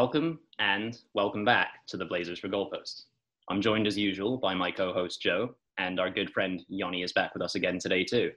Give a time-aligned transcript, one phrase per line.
[0.00, 3.02] Welcome and welcome back to the Blazers for Goalposts.
[3.50, 7.12] I'm joined as usual by my co host Joe, and our good friend Yoni is
[7.12, 8.30] back with us again today too.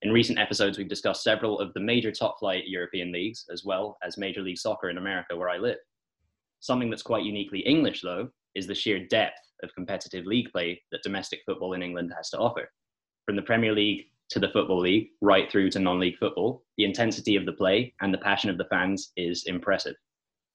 [0.00, 3.98] In recent episodes, we've discussed several of the major top flight European leagues, as well
[4.02, 5.76] as Major League Soccer in America, where I live.
[6.60, 11.02] Something that's quite uniquely English, though, is the sheer depth of competitive league play that
[11.02, 12.70] domestic football in England has to offer.
[13.26, 16.86] From the Premier League to the Football League, right through to non league football, the
[16.86, 19.94] intensity of the play and the passion of the fans is impressive.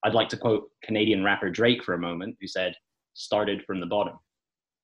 [0.08, 2.74] I'd like to quote Canadian rapper Drake for a moment, who said,
[3.14, 4.18] started from the bottom.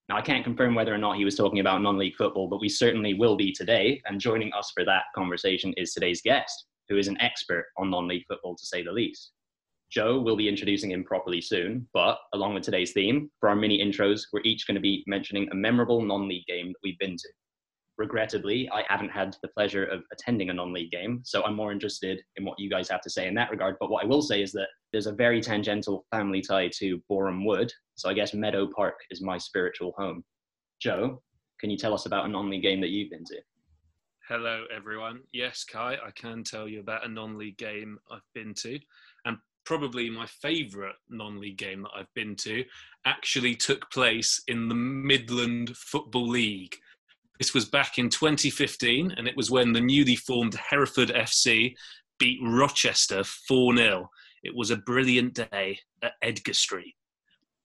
[0.10, 2.60] Now, I can't confirm whether or not he was talking about non league football, but
[2.60, 4.02] we certainly will be today.
[4.06, 8.06] And joining us for that conversation is today's guest, who is an expert on non
[8.06, 9.32] league football, to say the least.
[9.90, 13.80] Joe will be introducing him properly soon, but along with today's theme, for our mini
[13.82, 17.16] intros, we're each going to be mentioning a memorable non league game that we've been
[17.16, 17.30] to
[17.98, 21.22] regrettably, I haven't had the pleasure of attending a non league game.
[21.24, 23.78] So I'm more interested in what you guys have to say in that regard.
[23.80, 27.44] But what I will say is that there's a very tangential family tie to Boreham
[27.44, 27.74] Wood.
[27.96, 30.24] So I guess Meadow Park is my spiritual home.
[30.80, 31.22] Joe,
[31.60, 33.42] can you tell us about a non league game that you've been to?
[34.30, 35.20] Hello, everyone.
[35.34, 38.80] Yes, Kai, I can tell you about a non league game I've been to.
[39.26, 42.64] And probably my favourite non league game that I've been to
[43.06, 46.78] actually took place in the Midland Football League
[47.40, 51.76] this was back in 2015, and it was when the newly formed Hereford FC
[52.20, 54.10] beat Rochester 4 0.
[54.44, 56.96] It was a brilliant day at Edgar Street.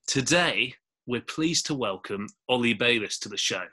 [0.06, 0.74] Today,
[1.06, 3.64] we're pleased to welcome Ollie Bayliss to the show.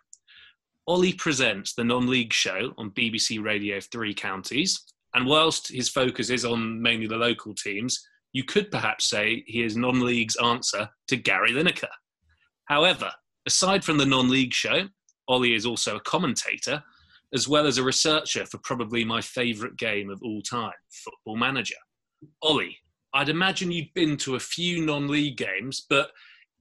[0.88, 4.84] Ollie presents the non league show on BBC Radio Three Counties,
[5.14, 9.62] and whilst his focus is on mainly the local teams, you could perhaps say he
[9.62, 11.94] is non league's answer to Gary Lineker.
[12.66, 13.12] However,
[13.46, 14.88] aside from the non league show,
[15.28, 16.84] Ollie is also a commentator,
[17.36, 21.76] as well as a researcher for probably my favourite game of all time, Football Manager.
[22.42, 22.80] Ollie,
[23.16, 26.12] I'd imagine you've been to a few non league games, but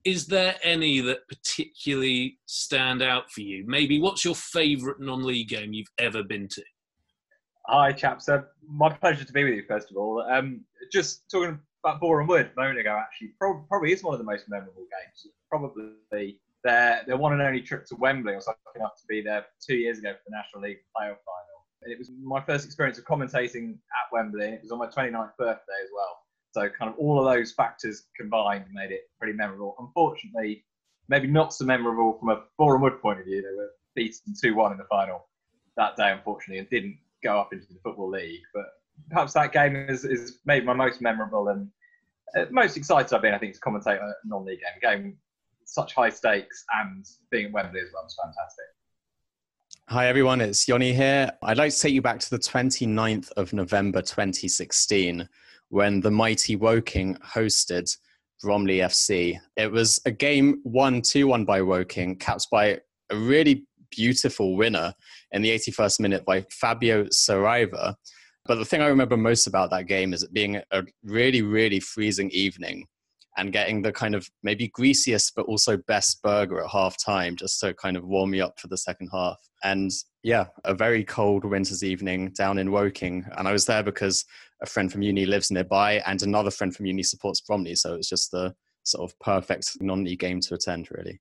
[0.05, 3.65] is there any that particularly stand out for you?
[3.67, 6.63] Maybe what's your favourite non league game you've ever been to?
[7.67, 8.29] Hi, chaps.
[8.29, 10.21] Uh, my pleasure to be with you, first of all.
[10.21, 10.61] Um,
[10.93, 14.45] just talking about Boreham Wood a moment ago, actually, probably is one of the most
[14.47, 15.27] memorable games.
[15.49, 18.31] Probably their their one and only trip to Wembley.
[18.31, 21.19] I was lucky enough to be there two years ago for the National League playoff
[21.19, 21.65] final.
[21.81, 24.45] And it was my first experience of commentating at Wembley.
[24.45, 26.19] It was on my 29th birthday as well.
[26.55, 29.75] So kind of all of those factors combined made it pretty memorable.
[29.77, 30.63] Unfortunately,
[31.09, 33.41] maybe not so memorable from a Boreham Wood point of view.
[33.41, 35.27] They were beaten 2-1 in the final
[35.75, 38.39] that day, unfortunately, and didn't go up into the Football League.
[38.53, 38.67] But
[39.09, 41.67] perhaps that game is, is maybe my most memorable and
[42.37, 44.93] uh, most excited I've been, I think, to commentate a non-league game.
[44.93, 45.17] Game
[45.65, 48.65] such high stakes and being at Wembley as well was fantastic.
[49.89, 51.31] Hi everyone, it's Yoni here.
[51.43, 55.27] I'd like to take you back to the 29th of November 2016
[55.69, 57.89] when the mighty Woking hosted
[58.41, 59.39] Bromley FC.
[59.57, 64.93] It was a game 1 2 1 by Woking, capped by a really beautiful winner
[65.31, 67.95] in the 81st minute by Fabio Saraiva.
[68.45, 71.79] But the thing I remember most about that game is it being a really, really
[71.79, 72.85] freezing evening
[73.37, 77.59] and getting the kind of maybe greasiest but also best burger at half time just
[77.59, 79.37] to kind of warm me up for the second half.
[79.63, 79.91] And
[80.23, 83.25] yeah, a very cold winter's evening down in Woking.
[83.37, 84.23] And I was there because
[84.61, 87.75] a friend from uni lives nearby and another friend from uni supports Bromley.
[87.75, 91.19] So it's just the sort of perfect non league game to attend, really.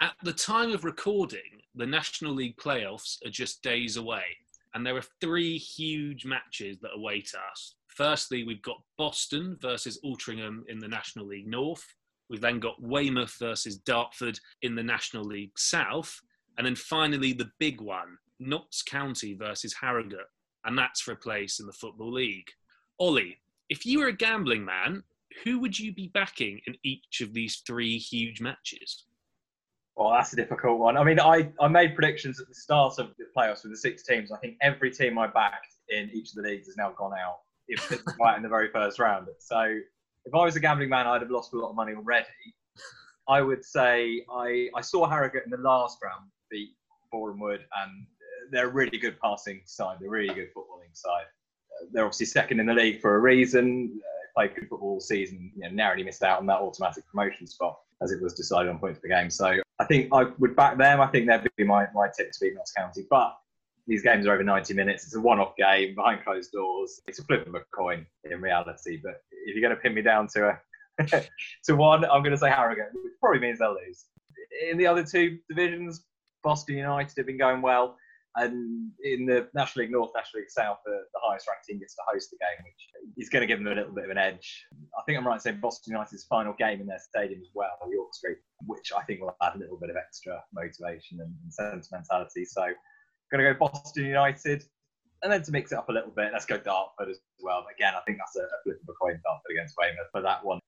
[0.00, 4.24] At the time of recording, the National League playoffs are just days away
[4.74, 7.74] and there are three huge matches that await us.
[7.88, 11.84] Firstly, we've got Boston versus Altrincham in the National League North.
[12.28, 16.20] We've then got Weymouth versus Dartford in the National League South.
[16.56, 20.20] And then finally, the big one, Notts County versus Harrogate.
[20.64, 22.50] And that's for a place in the Football League.
[22.98, 23.38] Ollie,
[23.68, 25.02] if you were a gambling man,
[25.44, 29.04] who would you be backing in each of these three huge matches?
[29.96, 30.96] Well, that's a difficult one.
[30.96, 34.02] I mean, I, I made predictions at the start of the playoffs with the six
[34.04, 34.30] teams.
[34.30, 37.38] I think every team I backed in each of the leagues has now gone out
[38.20, 39.28] right in the very first round.
[39.38, 39.78] So
[40.28, 42.26] if I was a gambling man, I'd have lost a lot of money already.
[43.28, 46.70] I would say I, I saw Harrogate in the last round beat
[47.10, 48.06] Boreham Wood, and
[48.50, 49.96] they're a really good passing side.
[50.00, 51.24] They're a really good footballing side.
[51.92, 54.00] They're obviously second in the league for a reason.
[54.00, 57.46] Uh, played good football all season, you know, narrowly missed out on that automatic promotion
[57.46, 59.30] spot as it was decided on points per game.
[59.30, 61.00] So I think I would back them.
[61.00, 63.04] I think that'd be my, my tip to beat Notts County.
[63.10, 63.36] But
[63.86, 65.04] these games are over 90 minutes.
[65.04, 67.00] It's a one-off game behind closed doors.
[67.08, 69.00] It's a flip of a coin in reality.
[69.02, 70.58] But if you're going to pin me down to a
[71.64, 74.06] to one, I'm going to say Harrogate, which probably means they'll lose.
[74.68, 76.04] In the other two divisions,
[76.42, 77.96] Boston United have been going well,
[78.36, 81.94] And in the National League North, National League South, the, the highest ranked team gets
[81.94, 84.18] to host the game, which is going to give them a little bit of an
[84.18, 84.66] edge.
[84.98, 87.70] I think I'm right in saying Boston United's final game in their stadium as well,
[87.90, 91.52] York Street, which I think will add a little bit of extra motivation and, and
[91.52, 92.44] sentimentality.
[92.44, 92.62] So,
[93.30, 94.64] going to go Boston United.
[95.22, 97.64] And then to mix it up a little bit, let's go Dartford as well.
[97.66, 100.22] But again, I think that's a, a flip of a coin Dartford against Weymouth for
[100.22, 100.60] that one.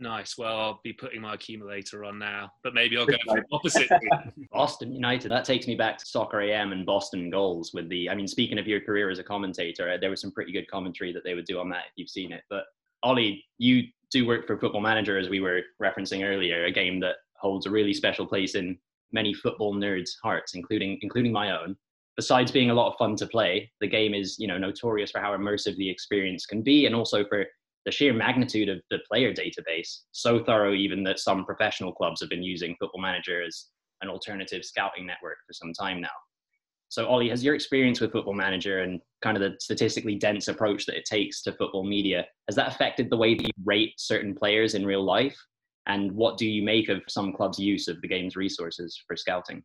[0.00, 0.38] Nice.
[0.38, 3.90] Well, I'll be putting my accumulator on now, but maybe I'll go for the opposite.
[4.50, 5.30] Boston United.
[5.30, 7.72] That takes me back to Soccer AM and Boston goals.
[7.74, 10.32] With the, I mean, speaking of your career as a commentator, uh, there was some
[10.32, 12.44] pretty good commentary that they would do on that if you've seen it.
[12.48, 12.64] But
[13.02, 17.16] Ollie, you do work for Football Manager, as we were referencing earlier, a game that
[17.36, 18.78] holds a really special place in
[19.12, 21.76] many football nerds' hearts, including including my own.
[22.20, 25.22] Besides being a lot of fun to play, the game is you know notorious for
[25.22, 27.46] how immersive the experience can be, and also for
[27.86, 32.28] the sheer magnitude of the player database, so thorough even that some professional clubs have
[32.28, 33.68] been using Football Manager as
[34.02, 36.10] an alternative scouting network for some time now.
[36.90, 40.84] So, Ollie, has your experience with Football Manager and kind of the statistically dense approach
[40.84, 44.34] that it takes to football media, has that affected the way that you rate certain
[44.34, 45.38] players in real life?
[45.86, 49.62] And what do you make of some clubs' use of the game's resources for scouting?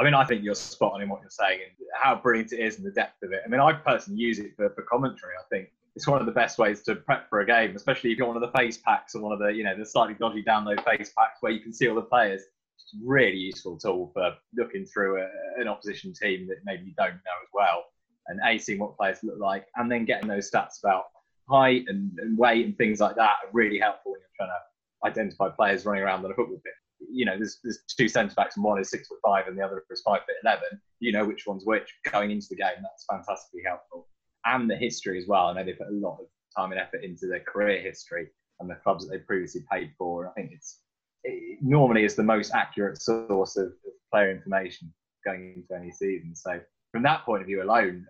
[0.00, 2.60] I mean, I think you're spot on in what you're saying and how brilliant it
[2.60, 3.42] is and the depth of it.
[3.44, 5.34] I mean, I personally use it for, for commentary.
[5.38, 8.18] I think it's one of the best ways to prep for a game, especially if
[8.18, 10.42] you're one of the face packs or one of the, you know, the slightly dodgy
[10.42, 12.42] download face packs where you can see all the players.
[12.76, 15.28] It's a really useful tool for looking through a,
[15.60, 17.84] an opposition team that maybe you don't know as well
[18.30, 21.06] and A, seeing what players look like and then getting those stats about
[21.48, 25.08] height and, and weight and things like that are really helpful when you're trying to
[25.08, 26.72] identify players running around on a football pitch.
[27.12, 29.64] You know, there's, there's two centre backs and one is six foot five and the
[29.64, 30.80] other is five foot eleven.
[30.98, 32.82] You know which one's which going into the game.
[32.82, 34.06] That's fantastically helpful
[34.46, 35.46] and the history as well.
[35.46, 36.26] I know they put a lot of
[36.56, 40.28] time and effort into their career history and the clubs that they previously paid for.
[40.28, 40.80] I think it's
[41.22, 43.72] it normally is the most accurate source of, of,
[44.10, 44.92] player information
[45.24, 46.34] going into any season.
[46.34, 46.58] So
[46.90, 48.04] from that point of view alone,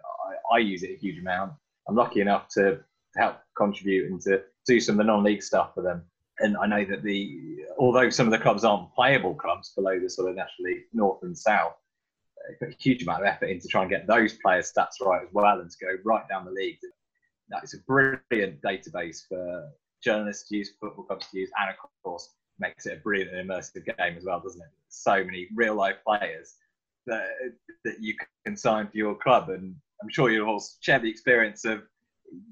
[0.52, 1.52] I, I use it a huge amount.
[1.88, 5.74] I'm lucky enough to, to help contribute and to do some of the non-league stuff
[5.74, 6.04] for them.
[6.38, 10.08] And I know that the although some of the clubs aren't playable clubs below the
[10.08, 11.72] sort of National League North and South,
[12.58, 15.32] put a huge amount of effort into trying to get those players' stats right as
[15.32, 16.76] well and to go right down the league.
[17.62, 19.70] It's a brilliant database for
[20.04, 23.48] journalists to use, football clubs to use, and of course makes it a brilliant and
[23.48, 24.68] immersive game as well, doesn't it?
[24.90, 26.56] So many real life players
[27.06, 27.28] that
[27.84, 31.64] that you can sign for your club, and I'm sure you'll all share the experience
[31.64, 31.82] of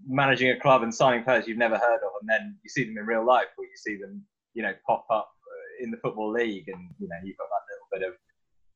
[0.08, 2.96] managing a club and signing players you've never heard of, and then you see them
[2.96, 6.32] in real life, or you see them, you know, pop up uh, in the football
[6.32, 8.18] league, and you know you've got that little bit of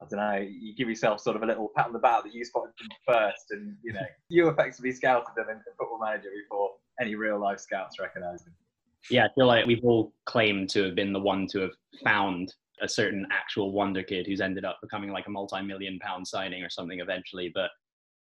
[0.02, 2.34] I don't know, you give yourself sort of a little pat on the back that
[2.34, 6.30] you spotted them first, and you know, you effectively scouted them in, in Football Manager
[6.42, 6.70] before
[7.00, 8.54] any real life scouts recognised them.
[9.10, 11.72] Yeah, I feel like we've all claimed to have been the one to have
[12.04, 16.62] found a certain actual wonder kid who's ended up becoming like a multi-million pound signing
[16.62, 17.70] or something eventually, but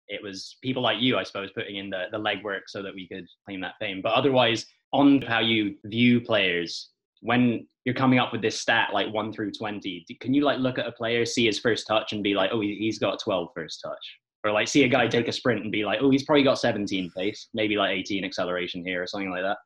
[0.07, 3.07] it was people like you, I suppose, putting in the, the legwork so that we
[3.07, 4.01] could claim that fame.
[4.01, 6.89] But otherwise, on how you view players,
[7.21, 10.77] when you're coming up with this stat like 1 through 20 can you like look
[10.77, 13.81] at a player see his first touch and be like oh he's got 12 first
[13.83, 14.17] touch.
[14.43, 16.59] Or like see a guy take a sprint and be like oh he's probably got
[16.59, 19.57] 17 pace maybe like 18 acceleration here or something like that?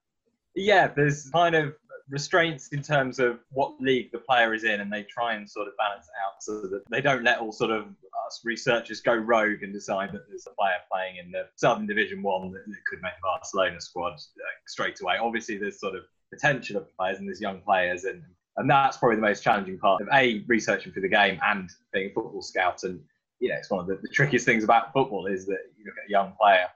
[0.55, 1.73] Yeah there's kind of
[2.09, 5.67] restraints in terms of what league the player is in and they try and sort
[5.67, 7.87] of balance it out so that they don't let all sort of
[8.25, 12.21] us researchers go rogue and decide that there's a player playing in the southern division
[12.21, 15.15] one that, could make barcelona squad uh, straight away.
[15.19, 16.03] Obviously there's sort of
[16.33, 18.23] potential of players and there's young players and
[18.57, 22.09] and that's probably the most challenging part of a researching for the game and being
[22.09, 23.01] a football scout and
[23.39, 25.95] you know it's one of the, the trickiest things about football is that you look
[25.97, 26.67] at a young player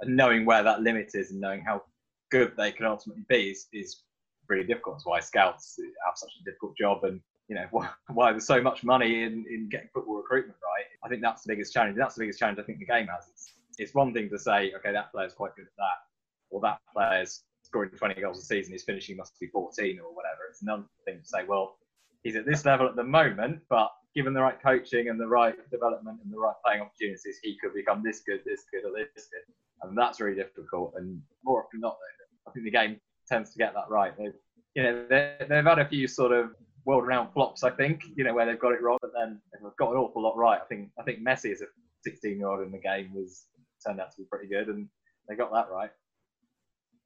[0.00, 1.82] and knowing where that limit is and knowing how
[2.30, 4.02] good they can ultimately be is, is
[4.48, 4.96] really difficult.
[4.96, 7.66] That's why scouts have such a difficult job and you know
[8.08, 10.84] why, there's so much money in, in getting football recruitment right.
[11.04, 11.96] I think that's the biggest challenge.
[11.96, 13.28] That's the biggest challenge I think the game has.
[13.30, 15.98] It's, it's one thing to say, okay, that player's quite good at that,
[16.50, 17.42] or that player's
[17.74, 20.42] scoring 20 goals a season, his finishing must be 14 or whatever.
[20.48, 21.76] It's another thing to say, well,
[22.22, 25.56] he's at this level at the moment, but given the right coaching and the right
[25.72, 29.26] development and the right playing opportunities, he could become this good, this good, or this
[29.26, 29.52] good.
[29.82, 30.94] And that's really difficult.
[30.96, 31.96] And more often not,
[32.46, 34.16] I think the game tends to get that right.
[34.16, 34.38] They've,
[34.76, 36.50] you know, they've had a few sort of
[36.84, 39.90] world-renowned flops, I think, you know, where they've got it wrong, but then they've got
[39.90, 40.60] an awful lot right.
[40.62, 43.46] I think I think Messi as a 16-year-old in the game was
[43.84, 44.88] turned out to be pretty good, and
[45.28, 45.90] they got that right.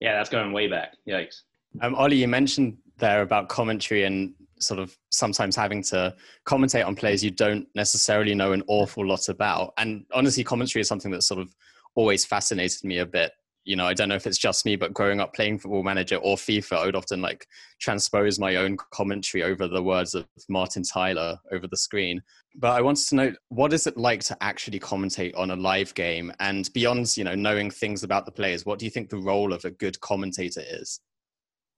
[0.00, 0.94] Yeah, that's going way back.
[1.08, 1.42] Yikes.
[1.82, 6.14] Um, Ollie, you mentioned there about commentary and sort of sometimes having to
[6.46, 9.72] commentate on players you don't necessarily know an awful lot about.
[9.78, 11.54] And honestly, commentary is something that sort of
[11.94, 13.32] always fascinated me a bit.
[13.68, 16.16] You know, I don't know if it's just me, but growing up playing Football Manager
[16.16, 17.46] or FIFA, I would often like
[17.78, 22.22] transpose my own commentary over the words of Martin Tyler over the screen.
[22.56, 25.92] But I wanted to know what is it like to actually commentate on a live
[25.92, 29.18] game, and beyond, you know, knowing things about the players, what do you think the
[29.18, 31.00] role of a good commentator is?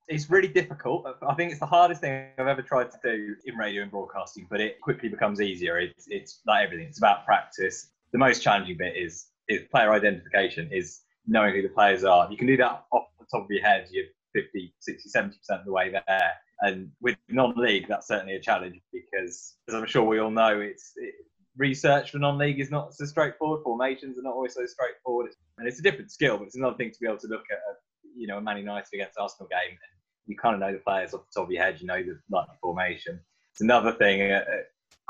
[0.06, 1.06] it's really difficult.
[1.22, 4.48] I think it's the hardest thing I've ever tried to do in radio and broadcasting,
[4.50, 5.78] but it quickly becomes easier.
[5.78, 6.88] It's, it's like everything.
[6.88, 7.92] It's about practice.
[8.10, 12.30] The most challenging bit is is player identification, is knowing who the players are.
[12.30, 13.88] You can do that off the top of your head.
[13.90, 16.32] You're 50, 60, 70% of the way there.
[16.60, 20.92] And with non-league, that's certainly a challenge because, as I'm sure we all know, it's
[20.96, 21.14] it,
[21.56, 23.62] research for non-league is not so straightforward.
[23.62, 26.36] Formations are not always so straightforward, and it's a different skill.
[26.36, 27.72] But it's another thing to be able to look at, a,
[28.14, 31.14] you know, a Man United against Arsenal game and you kind of know the players
[31.14, 31.80] off the top of your head.
[31.80, 33.20] You know the likely formation.
[33.52, 34.44] It's another thing, uh,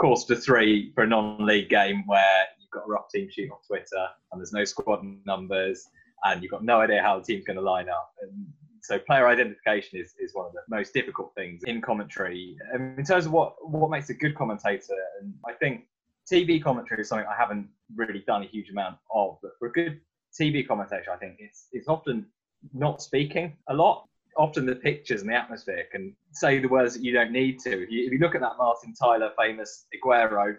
[0.00, 3.58] course to three for a non-league game where you've got a rough team sheet on
[3.66, 5.86] Twitter and there's no squad numbers
[6.24, 8.12] and you've got no idea how the team's going to line up.
[8.22, 8.46] And
[8.82, 12.56] so player identification is, is one of the most difficult things in commentary.
[12.72, 15.84] And in terms of what, what makes a good commentator, and I think
[16.30, 19.72] TV commentary is something I haven't really done a huge amount of, but for a
[19.72, 20.00] good
[20.38, 22.26] TV commentator, I think it's, it's often
[22.74, 27.02] not speaking a lot often the pictures and the atmosphere can say the words that
[27.02, 27.82] you don't need to.
[27.82, 30.56] If you, if you look at that Martin Tyler famous Aguero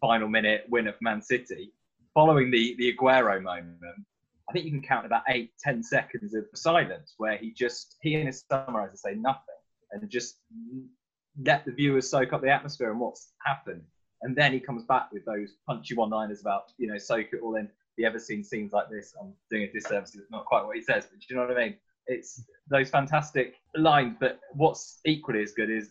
[0.00, 1.72] final minute win of Man City,
[2.12, 3.78] following the, the Aguero moment,
[4.48, 8.14] I think you can count about eight, ten seconds of silence where he just, he
[8.16, 9.54] and his summariser say nothing
[9.92, 10.38] and just
[11.44, 13.82] let the viewers soak up the atmosphere and what's happened.
[14.22, 17.56] And then he comes back with those punchy one-liners about, you know, soak it all
[17.56, 17.64] in.
[17.64, 19.14] Have you ever seen scenes like this?
[19.20, 20.14] I'm doing a disservice.
[20.14, 21.76] It's not quite what he says, but do you know what I mean?
[22.06, 24.16] it's those fantastic lines.
[24.18, 25.90] But what's equally as good is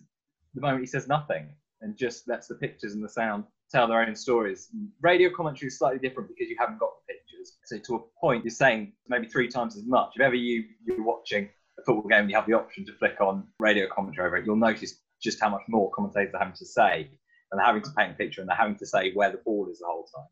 [0.54, 4.02] the moment he says nothing and just lets the pictures and the sound tell their
[4.02, 4.70] own stories.
[5.02, 7.58] Radio commentary is slightly different because you haven't got the pictures.
[7.66, 10.14] So to a point, you're saying maybe three times as much.
[10.16, 11.50] If ever you you're watching
[11.80, 14.46] a football game and you have the option to flick on radio commentary over it,
[14.46, 17.10] you'll notice just how much more commentators are having to say
[17.52, 19.68] and they're having to paint a picture and they're having to say where the ball
[19.72, 20.28] is the whole time.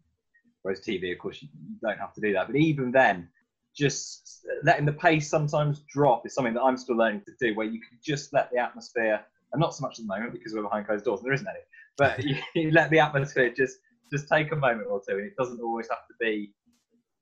[0.61, 1.49] Whereas TV, of course, you
[1.81, 2.47] don't have to do that.
[2.47, 3.29] But even then,
[3.75, 7.65] just letting the pace sometimes drop is something that I'm still learning to do, where
[7.65, 9.21] you can just let the atmosphere,
[9.53, 11.47] and not so much at the moment because we're behind closed doors and there isn't
[11.47, 11.59] any,
[11.97, 13.77] but you, you let the atmosphere just
[14.11, 16.51] just take a moment or two, and it doesn't always have to be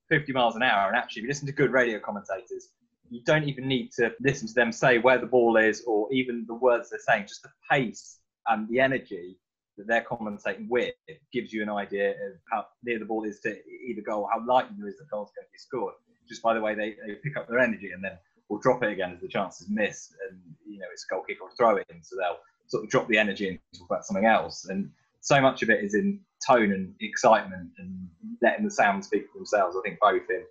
[0.08, 0.88] 50 miles an hour.
[0.88, 2.70] And actually, if you listen to good radio commentators,
[3.10, 6.44] you don't even need to listen to them say where the ball is or even
[6.48, 7.26] the words they're saying.
[7.28, 9.38] Just the pace and the energy
[9.76, 10.94] that they're commentating with
[11.32, 13.56] gives you an idea of how near the ball is to
[13.88, 15.94] either goal, how likely there is that goal's going to be scored
[16.30, 18.12] just by the way they, they pick up their energy and then
[18.48, 21.38] will drop it again as the chances miss and you know it's a goal kick
[21.42, 22.38] or throw in so they'll
[22.70, 24.66] sort of drop the energy and talk about something else.
[24.68, 28.08] And so much of it is in tone and excitement and
[28.42, 30.42] letting the sound speak for themselves i think both in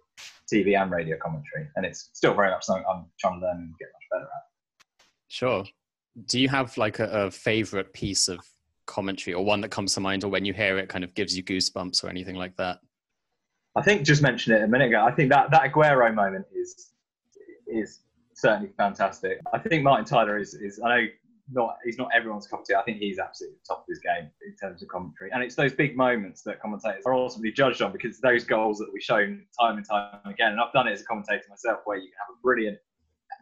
[0.51, 1.67] tv and radio commentary.
[1.75, 5.05] And it's still very much something i'm trying to learn and get much better at.
[5.27, 5.63] Sure.
[6.25, 8.39] Do you have like a, a favorite piece of
[8.85, 11.38] commentary or one that comes to mind or when you hear it kind of gives
[11.38, 12.79] you goosebumps or anything like that?
[13.75, 15.05] I think just mentioned it a minute ago.
[15.05, 16.91] I think that that Aguero moment is
[17.67, 17.99] is
[18.33, 19.39] certainly fantastic.
[19.53, 21.07] I think Martin Tyler is is I know
[21.51, 22.75] not he's not everyone's cup of tea.
[22.75, 25.31] I think he's absolutely top of his game in terms of commentary.
[25.31, 28.89] And it's those big moments that commentators are ultimately judged on because those goals that
[28.91, 30.51] we've shown time and time again.
[30.51, 32.77] And I've done it as a commentator myself, where you can have a brilliant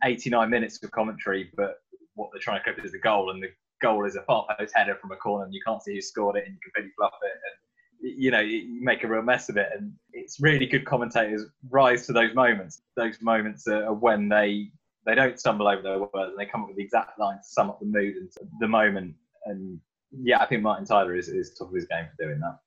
[0.04, 1.76] 89 minutes of commentary, but
[2.16, 3.50] what they're trying to cover is the goal, and the
[3.82, 6.36] goal is a far post header from a corner, and you can't see who scored
[6.36, 7.32] it, and you completely fluff it.
[7.32, 7.58] And
[8.00, 9.70] you know, you make a real mess of it.
[9.76, 12.82] And it's really good commentators rise to those moments.
[12.96, 14.72] Those moments are when they
[15.08, 17.44] they don't stumble over their words and they come up with the exact line to
[17.44, 19.16] sum up the mood and the moment.
[19.46, 19.80] And
[20.12, 22.60] yeah, I think Martin Tyler is, is top of his game for doing that.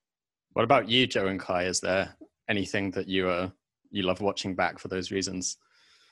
[0.54, 1.64] What about you, Joe and Kai?
[1.64, 2.16] Is there
[2.48, 3.50] anything that you uh,
[3.90, 5.58] you love watching back for those reasons?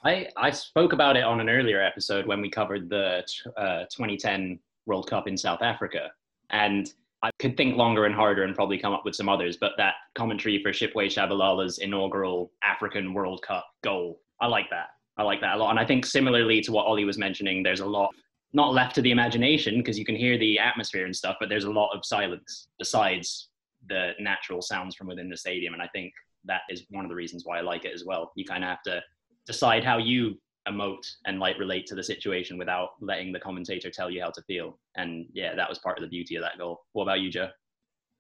[0.05, 3.25] I, I spoke about it on an earlier episode when we covered the
[3.57, 6.11] uh, 2010 World Cup in South Africa.
[6.51, 6.93] And
[7.23, 9.95] I could think longer and harder and probably come up with some others, but that
[10.15, 14.91] commentary for Siphiwe Tshabalala's inaugural African World Cup goal, I like that.
[15.19, 15.71] I like that a lot.
[15.71, 18.15] And I think similarly to what Ollie was mentioning, there's a lot
[18.55, 21.65] not left to the imagination because you can hear the atmosphere and stuff, but there's
[21.65, 23.51] a lot of silence besides
[23.89, 25.75] the natural sounds from within the stadium.
[25.75, 26.13] And I think
[26.45, 28.33] that is one of the reasons why I like it as well.
[28.37, 29.03] You kind of have to
[29.47, 34.11] decide how you emote and like relate to the situation without letting the commentator tell
[34.11, 34.79] you how to feel.
[34.97, 36.85] And yeah, that was part of the beauty of that goal.
[36.93, 37.49] What about you, Joe?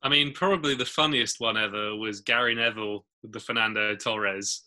[0.03, 4.63] I mean, probably the funniest one ever was Gary Neville with the Fernando Torres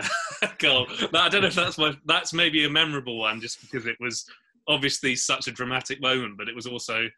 [0.58, 0.86] goal.
[1.12, 3.96] But I don't know if that's my that's maybe a memorable one just because it
[4.00, 4.24] was
[4.68, 7.08] obviously such a dramatic moment, but it was also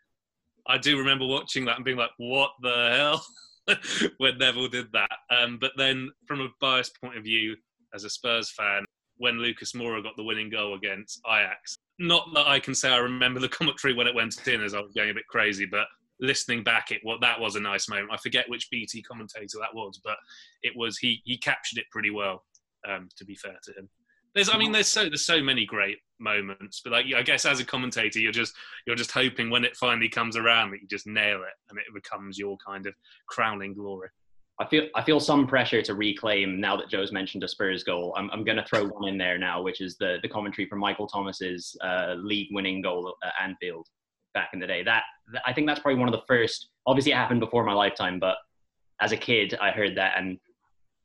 [0.67, 3.77] I do remember watching that and being like, "What the hell?"
[4.19, 5.11] when Neville did that.
[5.31, 7.57] Um, but then, from a biased point of view,
[7.95, 8.85] as a Spurs fan
[9.19, 11.77] when Lucas Moura got the winning goal against Ajax.
[11.99, 14.81] Not that I can say I remember the commentary when it went in, as I
[14.81, 15.87] was going a bit crazy, but
[16.21, 18.11] listening back, it well, that was a nice moment.
[18.13, 20.17] I forget which BT commentator that was, but
[20.63, 22.45] it was he he captured it pretty well.
[22.87, 23.89] Um, to be fair to him,
[24.35, 27.61] there's I mean there's so there's so many great moments, but like I guess as
[27.61, 28.55] a commentator, you're just
[28.87, 31.87] you're just hoping when it finally comes around that you just nail it and it
[31.95, 32.95] becomes your kind of
[33.27, 34.09] crowning glory.
[34.61, 38.13] I feel I feel some pressure to reclaim now that Joe's mentioned a Spurs goal.
[38.17, 40.81] I'm I'm going to throw one in there now, which is the the commentary from
[40.81, 43.87] Michael Thomas's uh, league-winning goal at Anfield
[44.35, 44.83] back in the day.
[44.83, 46.71] That, that I think that's probably one of the first.
[46.87, 48.37] Obviously, it happened before my lifetime, but
[49.01, 50.39] as a kid, I heard that, and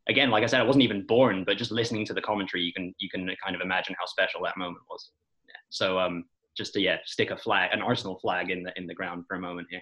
[0.07, 2.73] again, like I said, I wasn't even born, but just listening to the commentary, you
[2.73, 5.11] can you can kind of imagine how special that moment was.
[5.47, 5.53] Yeah.
[5.69, 8.93] So um, just to yeah, stick a flag, an Arsenal flag in the in the
[8.93, 9.81] ground for a moment here.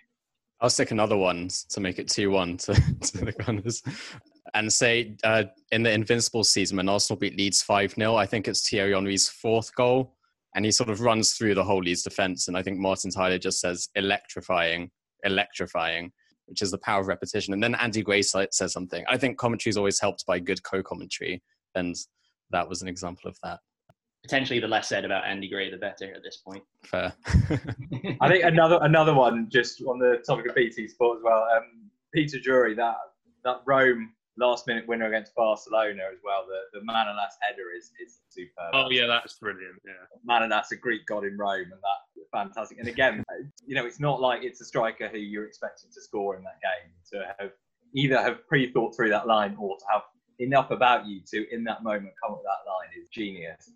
[0.59, 3.81] I'll stick another one to make it 2 1 to, to the Gunners
[4.53, 8.47] and say uh, in the Invincible season when Arsenal beat Leeds 5 0, I think
[8.47, 10.15] it's Thierry Henry's fourth goal.
[10.53, 12.47] And he sort of runs through the whole Leeds defense.
[12.47, 14.91] And I think Martin Tyler just says electrifying,
[15.23, 16.11] electrifying,
[16.51, 17.53] which is the power of repetition.
[17.53, 19.03] And then Andy Gray says something.
[19.09, 21.41] I think commentary is always helped by good co commentary.
[21.73, 21.95] And
[22.51, 23.59] that was an example of that
[24.23, 26.63] potentially the less said about Andy Gray, the better at this point.
[26.85, 27.13] Fair.
[28.21, 31.47] I think another another one, just on the topic of BT Sport as well.
[31.55, 32.95] Um, Peter Drury, that
[33.43, 36.45] that Rome last minute winner against Barcelona as well.
[36.47, 38.71] The the Manolas header is is superb.
[38.73, 39.81] Oh yeah, that's brilliant.
[39.85, 39.93] Yeah,
[40.27, 42.79] Manolas, a Greek god in Rome, and that fantastic.
[42.79, 43.23] And again,
[43.65, 46.59] you know, it's not like it's a striker who you're expecting to score in that
[46.61, 47.51] game to have
[47.93, 50.01] either have pre-thought through that line or to have
[50.39, 53.71] enough about you to in that moment come up with that line is genius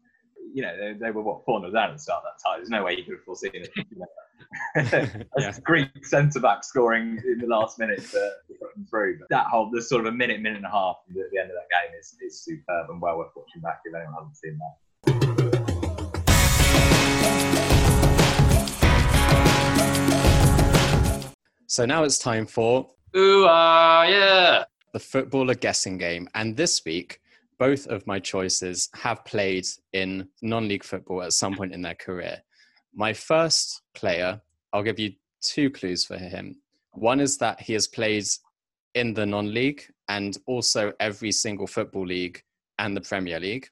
[0.55, 2.59] you know, they, they were what four 0 down at the start of that time.
[2.59, 5.27] There's no way you could have foreseen it.
[5.37, 5.51] yeah.
[5.65, 9.19] Greek centre back scoring in the last minute to put them through.
[9.19, 11.49] But that whole, there's sort of a minute, minute and a half at the end
[11.49, 14.57] of that game is, is superb and well worth watching back if anyone hasn't seen
[14.57, 14.75] that.
[21.67, 22.87] So now it's time for
[23.17, 24.63] Ooh, uh, yeah.
[24.93, 26.29] The footballer guessing game.
[26.33, 27.19] And this week,
[27.57, 31.95] both of my choices have played in non league football at some point in their
[31.95, 32.41] career.
[32.93, 34.41] My first player,
[34.73, 36.55] I'll give you two clues for him.
[36.91, 38.25] One is that he has played
[38.93, 42.41] in the non league and also every single football league
[42.79, 43.67] and the Premier League.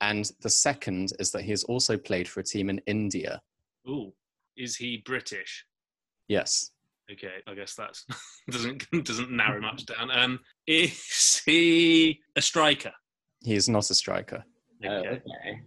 [0.00, 3.40] And the second is that he has also played for a team in India.
[3.88, 4.12] Ooh,
[4.56, 5.64] is he British?
[6.28, 6.70] Yes.
[7.10, 7.98] Okay, I guess that
[8.50, 10.10] doesn't doesn't narrow much down.
[10.10, 12.92] Um, is he a striker?
[13.42, 14.44] He is not a striker.
[14.84, 15.62] Oh, okay.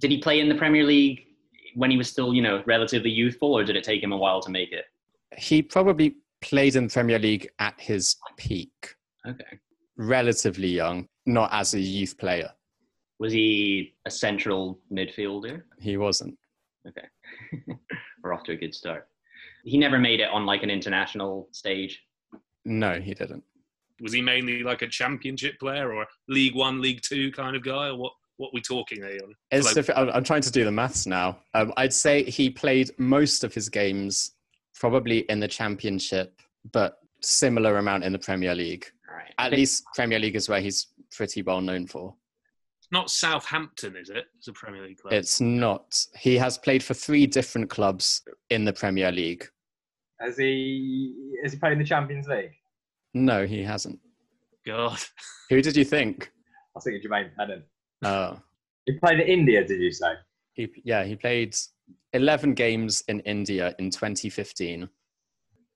[0.00, 1.26] Did he play in the Premier League
[1.74, 4.40] when he was still, you know, relatively youthful, or did it take him a while
[4.42, 4.84] to make it?
[5.36, 8.94] He probably played in the Premier League at his peak.
[9.26, 9.58] Okay.
[9.96, 12.50] Relatively young, not as a youth player.
[13.18, 15.62] Was he a central midfielder?
[15.80, 16.36] He wasn't.
[16.86, 17.06] Okay.
[18.22, 19.08] We're off to a good start.
[19.64, 22.02] He never made it on like an international stage.
[22.64, 23.44] No, he didn't
[24.04, 27.88] was he mainly like a championship player or League One, League Two kind of guy,
[27.88, 28.12] or what?
[28.36, 29.20] What we talking here?
[29.52, 31.38] It's like, I'm trying to do the maths now.
[31.54, 34.32] Um, I'd say he played most of his games
[34.74, 36.40] probably in the championship,
[36.72, 38.86] but similar amount in the Premier League.
[39.08, 39.32] Right.
[39.38, 42.16] At least Premier League is where he's pretty well known for.
[42.90, 44.24] Not Southampton, is it?
[44.36, 45.12] It's a Premier League club.
[45.12, 46.04] It's not.
[46.18, 49.46] He has played for three different clubs in the Premier League.
[50.20, 51.14] Has he?
[51.44, 52.54] Has he played in the Champions League?
[53.14, 54.00] No, he hasn't.
[54.66, 54.98] God.
[55.50, 56.32] Who did you think?
[56.48, 57.64] I was thinking Jermaine Pennant.
[58.04, 58.40] Oh.
[58.86, 60.12] He played in India, did you say?
[60.54, 61.56] He, yeah, he played
[62.12, 64.88] 11 games in India in 2015.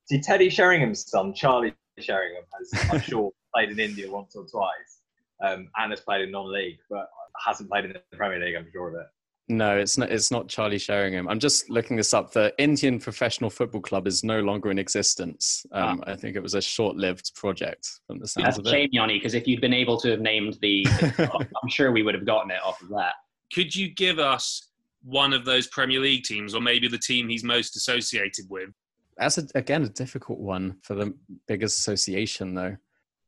[0.04, 5.00] See, Teddy Sheringham's son, Charlie Sheringham, has, I'm sure, played in India once or twice
[5.44, 7.08] um, and has played in non league, but
[7.44, 9.06] hasn't played in the Premier League, I'm sure of it.
[9.50, 10.10] No, it's not.
[10.10, 11.26] It's not Charlie Sheringham.
[11.26, 12.32] I'm just looking this up.
[12.32, 15.64] The Indian Professional Football Club is no longer in existence.
[15.72, 16.12] Um, ah.
[16.12, 17.88] I think it was a short-lived project.
[18.06, 20.20] From the sounds That's of a shame, Yanni, because if you'd been able to have
[20.20, 20.86] named the,
[21.62, 23.14] I'm sure we would have gotten it off of that.
[23.52, 24.68] Could you give us
[25.02, 28.68] one of those Premier League teams, or maybe the team he's most associated with?
[29.16, 31.14] That's a, again a difficult one for the
[31.46, 32.76] biggest association, though.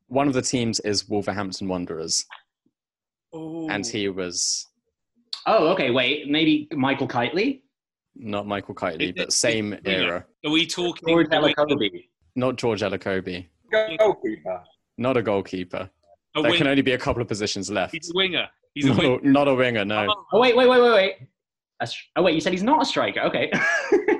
[0.07, 2.25] One of the teams is Wolverhampton Wanderers,
[3.35, 3.67] Ooh.
[3.69, 4.67] and he was
[5.45, 5.91] Oh, okay.
[5.91, 7.63] Wait, maybe Michael Kightly.
[8.15, 10.25] Not Michael Kightly, but same era.
[10.45, 12.07] Are we talking George Elokobi?
[12.35, 13.47] Not George Elokobi.
[13.71, 14.63] Goalkeeper.
[14.97, 15.89] Not a goalkeeper.
[16.35, 17.93] A there can only be a couple of positions left.
[17.93, 18.47] He's a winger.
[18.73, 19.31] He's not, a winger.
[19.31, 20.07] not a winger, no.
[20.09, 21.15] Oh, oh wait, wait, wait, wait, wait.
[22.15, 23.21] Oh, wait, you said he's not a striker.
[23.21, 23.49] Okay.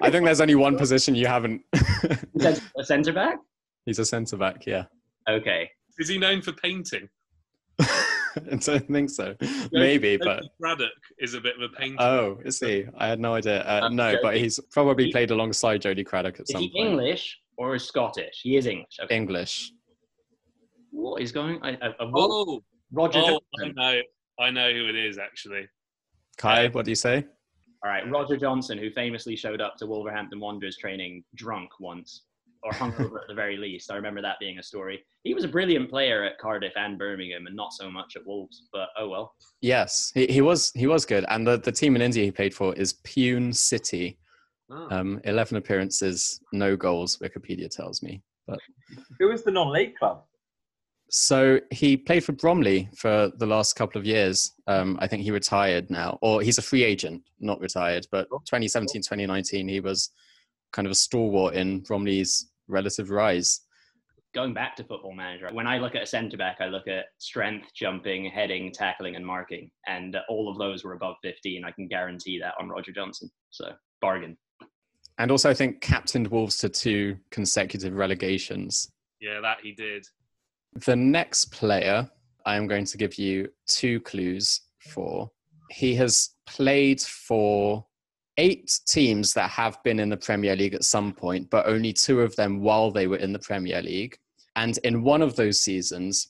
[0.02, 1.62] I think there's only one position you haven't.
[1.74, 3.40] a centre back?
[3.86, 4.86] He's a centre back, yeah.
[5.30, 5.70] Okay.
[6.00, 7.08] Is he known for painting?
[8.52, 9.36] I don't think so.
[9.72, 11.96] Maybe, but Craddock is a bit of a pain.
[12.00, 12.86] oh, is he?
[12.98, 13.62] I had no idea.
[13.64, 16.66] Uh, Um, no, but he's probably he- played alongside Jody Craddock at some point.
[16.66, 16.90] Is he point.
[16.92, 18.40] English or is Scottish?
[18.44, 18.98] He is English.
[19.04, 19.16] Okay.
[19.16, 19.72] English.
[20.92, 21.60] What is going?
[21.64, 23.76] I, I, I, Oh, Roger oh, I Johnson.
[23.76, 24.02] know,
[24.40, 25.68] I know who it is actually.
[26.38, 27.26] Kai, what do you say?
[27.84, 32.24] All right, Roger Johnson, who famously showed up to Wolverhampton Wanderers training drunk once,
[32.64, 33.92] or hungover at the very least.
[33.92, 35.04] I remember that being a story.
[35.24, 38.68] He was a brilliant player at Cardiff and Birmingham, and not so much at Wolves.
[38.72, 39.34] But oh well.
[39.62, 41.26] Yes, he, he was he was good.
[41.30, 44.18] And the, the team in India he played for is Pune City.
[44.70, 44.88] Oh.
[44.90, 47.18] Um, Eleven appearances, no goals.
[47.18, 48.22] Wikipedia tells me.
[49.20, 50.24] Who was the non-league club?
[51.14, 54.54] So he played for Bromley for the last couple of years.
[54.68, 58.08] Um, I think he retired now, or he's a free agent, not retired.
[58.12, 60.12] But 2017, 2019, he was
[60.72, 63.62] kind of a stalwart in Bromley's relative rise.
[64.34, 67.06] Going back to Football Manager, when I look at a centre back, I look at
[67.18, 71.66] strength, jumping, heading, tackling, and marking, and all of those were above 15.
[71.66, 73.30] I can guarantee that on Roger Johnson.
[73.50, 74.38] So bargain.
[75.18, 78.90] And also, I think captained Wolves to two consecutive relegations.
[79.20, 80.08] Yeah, that he did.
[80.86, 82.10] The next player,
[82.46, 85.30] I am going to give you two clues for.
[85.70, 87.86] He has played for
[88.38, 92.22] eight teams that have been in the Premier League at some point, but only two
[92.22, 94.18] of them while they were in the Premier League.
[94.56, 96.30] And in one of those seasons,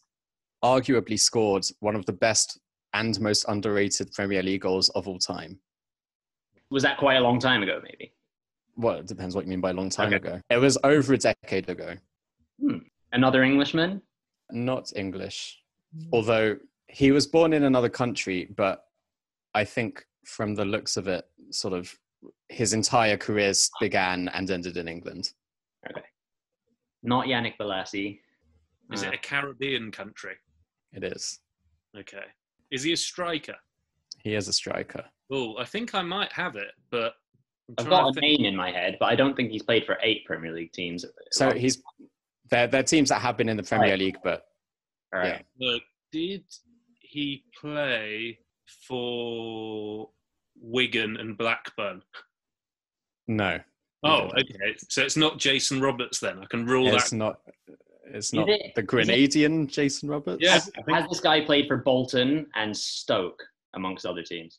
[0.63, 2.59] arguably scored one of the best
[2.93, 5.59] and most underrated Premier League goals of all time.
[6.69, 7.79] Was that quite a long time ago?
[7.83, 8.13] Maybe
[8.75, 10.15] Well, it depends what you mean by a long time Okay.
[10.17, 10.41] ago.
[10.49, 11.95] It was over a decade ago.
[12.59, 12.77] Hmm.
[13.13, 14.01] another Englishman.
[14.51, 15.57] Not English.
[16.13, 18.85] although he was born in another country, but
[19.53, 21.93] I think from the looks of it, sort of
[22.49, 25.31] his entire career began and ended in England.
[25.89, 26.05] Okay.
[27.03, 28.19] Not Yannick Bolasie.
[28.91, 30.35] Is Uh, it a Caribbean country?
[30.93, 31.39] It is.
[31.97, 32.25] Okay.
[32.71, 33.55] Is he a striker?
[34.23, 35.03] He is a striker.
[35.31, 37.13] Oh, I think I might have it, but
[37.79, 38.39] I'm I've got a think.
[38.41, 41.05] name in my head, but I don't think he's played for eight Premier League teams.
[41.31, 41.81] So Well, he's
[42.49, 43.99] they're, they're teams that have been in the Premier Right.
[43.99, 44.43] League, but
[45.13, 45.45] all right.
[45.59, 46.43] Look, did
[46.99, 48.39] he play
[48.87, 50.09] for
[50.59, 52.01] Wigan and Blackburn?
[53.27, 53.59] no.
[54.03, 54.75] Oh, okay.
[54.89, 56.39] So it's not Jason Roberts then.
[56.39, 57.15] I can rule It's that.
[57.15, 57.39] not.
[58.07, 60.41] It's not it- the is it- Grenadian Jason Roberts.
[60.41, 60.53] Yeah.
[60.53, 63.43] Has, has this guy played for Bolton and Stoke,
[63.75, 64.57] amongst other teams?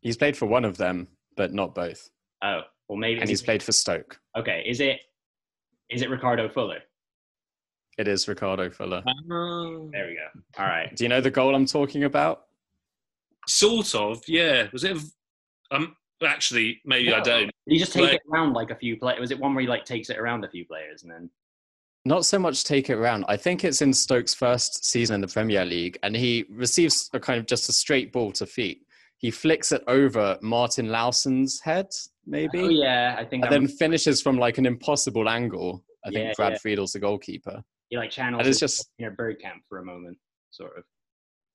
[0.00, 2.08] he's played for one of them, but not both.
[2.42, 3.20] Oh, well, maybe.
[3.20, 4.18] And he's played for Stoke.
[4.34, 5.00] Okay, is it
[5.90, 6.78] is it Ricardo Fuller?
[7.98, 9.02] It is Ricardo Fuller.
[9.30, 9.90] Oh.
[9.92, 10.40] There we go.
[10.58, 10.96] All right.
[10.96, 12.46] Do you know the goal I'm talking about?
[13.48, 14.68] Sort of, yeah.
[14.72, 14.96] Was it?
[14.96, 17.46] a- Um, actually, maybe I don't.
[17.46, 19.20] Did he just take Like- it around like a few players?
[19.20, 21.30] Was it one where he like takes it around a few players and then?
[22.06, 23.26] not so much take it around.
[23.28, 27.20] I think it's in Stokes' first season in the Premier League, and he receives a
[27.20, 28.86] kind of just a straight ball to feet.
[29.18, 31.88] He flicks it over Martin Laursen's head,
[32.26, 35.84] maybe, Oh yeah, I think and I'm- then finishes from like an impossible angle.
[36.06, 36.58] I think Yeah, Brad yeah.
[36.58, 37.62] Friedel's the goalkeeper.
[37.90, 40.16] he like channels And it's his just inner Bergkamp for a moment,
[40.50, 40.84] sort of.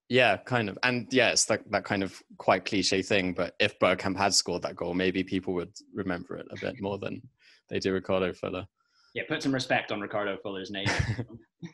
[0.09, 3.33] Yeah, kind of, and yeah, it's that that kind of quite cliche thing.
[3.33, 6.97] But if Bergkamp had scored that goal, maybe people would remember it a bit more
[6.97, 7.21] than
[7.69, 8.67] they do Ricardo Fuller.
[9.13, 10.87] Yeah, put some respect on Ricardo Fuller's name.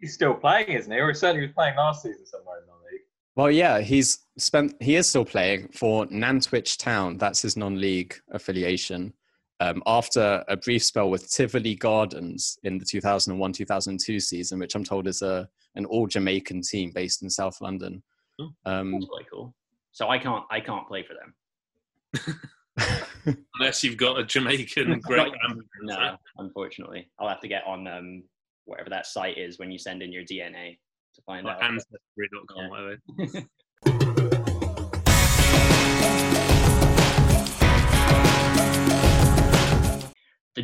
[0.00, 0.98] He's still playing, isn't he?
[0.98, 3.00] Or he was playing last season somewhere in the league.
[3.36, 4.74] Well, yeah, he's spent.
[4.80, 7.16] He is still playing for Nantwich Town.
[7.18, 9.14] That's his non-league affiliation.
[9.60, 15.06] Um, after a brief spell with Tivoli Gardens in the 2001-2002 season, which I'm told
[15.06, 18.02] is a an all Jamaican team based in South London.
[18.40, 18.50] Oh.
[18.66, 19.54] Um, That's quite cool.
[19.92, 22.40] So I can't I can't play for them.
[23.60, 25.62] Unless you've got a Jamaican great grandmother.
[25.82, 28.24] No, unfortunately, I'll have to get on um,
[28.64, 30.78] whatever that site is when you send in your DNA
[31.14, 31.62] to find Like out.
[31.64, 33.40] ancestry.com, Yeah.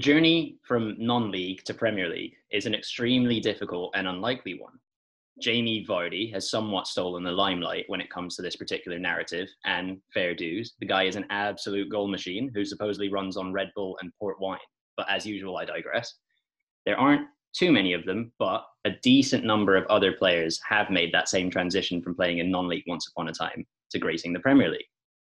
[0.01, 4.79] journey from non-league to Premier League is an extremely difficult and unlikely one.
[5.41, 9.99] Jamie Vardy has somewhat stolen the limelight when it comes to this particular narrative, and
[10.13, 13.97] fair dues, the guy is an absolute goal machine who supposedly runs on Red Bull
[14.01, 14.59] and port wine.
[14.97, 16.15] But as usual, I digress.
[16.87, 21.13] There aren't too many of them, but a decent number of other players have made
[21.13, 24.71] that same transition from playing in non-league once upon a time to gracing the Premier
[24.71, 24.89] League.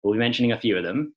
[0.04, 1.13] We'll be mentioning a few of them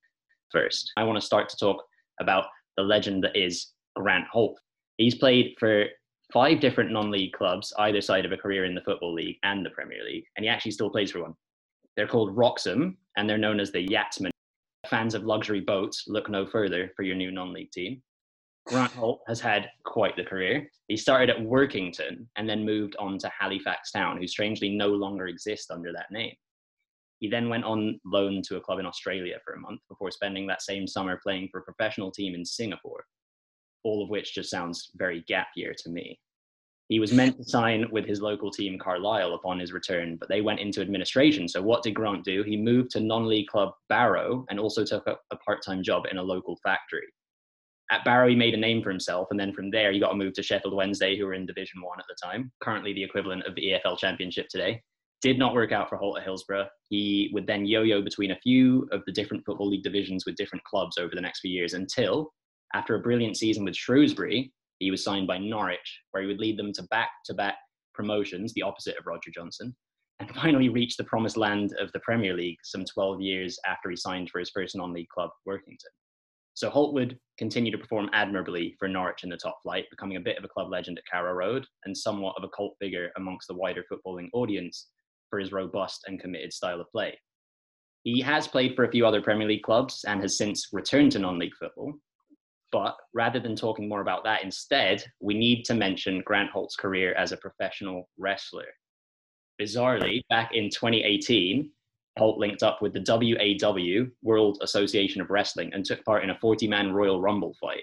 [0.50, 0.92] first.
[0.96, 1.82] I want to start to talk
[2.20, 4.58] about the legend that is Grant Holt.
[4.96, 5.86] He's played for
[6.32, 9.70] five different non-league clubs, either side of a career in the Football League and the
[9.70, 11.34] Premier League, and he actually still plays for one.
[11.96, 14.30] They're called Wroxham, and they're known as the Yachtsmen.
[14.88, 18.02] Fans of luxury boats, look no further for your new non-league team.
[18.66, 20.68] Grant Holt has had quite the career.
[20.88, 25.28] He started at Workington and then moved on to Halifax Town, who strangely no longer
[25.28, 26.34] exist under that name.
[27.20, 30.46] He then went on loan to a club in Australia for a month before spending
[30.46, 33.04] that same summer playing for a professional team in Singapore,
[33.84, 36.18] all of which just sounds very gap year to me.
[36.88, 40.40] He was meant to sign with his local team, Carlisle, upon his return, but they
[40.40, 41.48] went into administration.
[41.48, 42.44] So, what did Grant do?
[42.44, 46.04] He moved to non league club Barrow and also took up a part time job
[46.08, 47.08] in a local factory.
[47.90, 50.16] At Barrow, he made a name for himself, and then from there, he got a
[50.16, 53.44] move to Sheffield Wednesday, who were in Division One at the time, currently the equivalent
[53.46, 54.80] of the EFL Championship today.
[55.22, 56.68] Did not work out for Holt at Hillsborough.
[56.88, 60.36] He would then yo yo between a few of the different Football League divisions with
[60.36, 62.32] different clubs over the next few years until,
[62.74, 66.58] after a brilliant season with Shrewsbury, he was signed by Norwich, where he would lead
[66.58, 67.56] them to back to back
[67.94, 69.74] promotions, the opposite of Roger Johnson,
[70.20, 73.96] and finally reach the promised land of the Premier League some 12 years after he
[73.96, 75.92] signed for his first non league club, Workington.
[76.54, 80.22] So Holt would continue to perform admirably for Norwich in the top flight, becoming a
[80.22, 83.48] bit of a club legend at Carrow Road and somewhat of a cult figure amongst
[83.48, 84.88] the wider footballing audience
[85.30, 87.18] for his robust and committed style of play.
[88.04, 91.18] He has played for a few other Premier League clubs and has since returned to
[91.18, 91.94] non league football,
[92.72, 97.14] but rather than talking more about that, instead, we need to mention Grant Holt's career
[97.14, 98.66] as a professional wrestler.
[99.60, 101.70] Bizarrely, back in 2018,
[102.18, 106.38] Holt linked up with the WAW, World Association of Wrestling, and took part in a
[106.38, 107.82] 40 man Royal Rumble fight.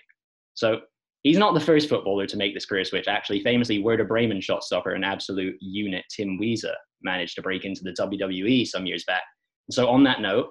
[0.54, 0.82] So
[1.24, 3.08] he's not the first footballer to make this career switch.
[3.08, 6.66] Actually, famously, Werder Bremen shotstopper and absolute unit Tim Wiese
[7.04, 9.24] managed to break into the WWE some years back.
[9.72, 10.50] So, on that note,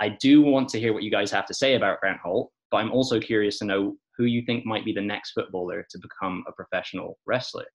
[0.00, 2.78] I do want to hear what you guys have to say about Grant Holt, but
[2.78, 6.44] I'm also curious to know who you think might be the next footballer to become
[6.48, 7.66] a professional wrestler.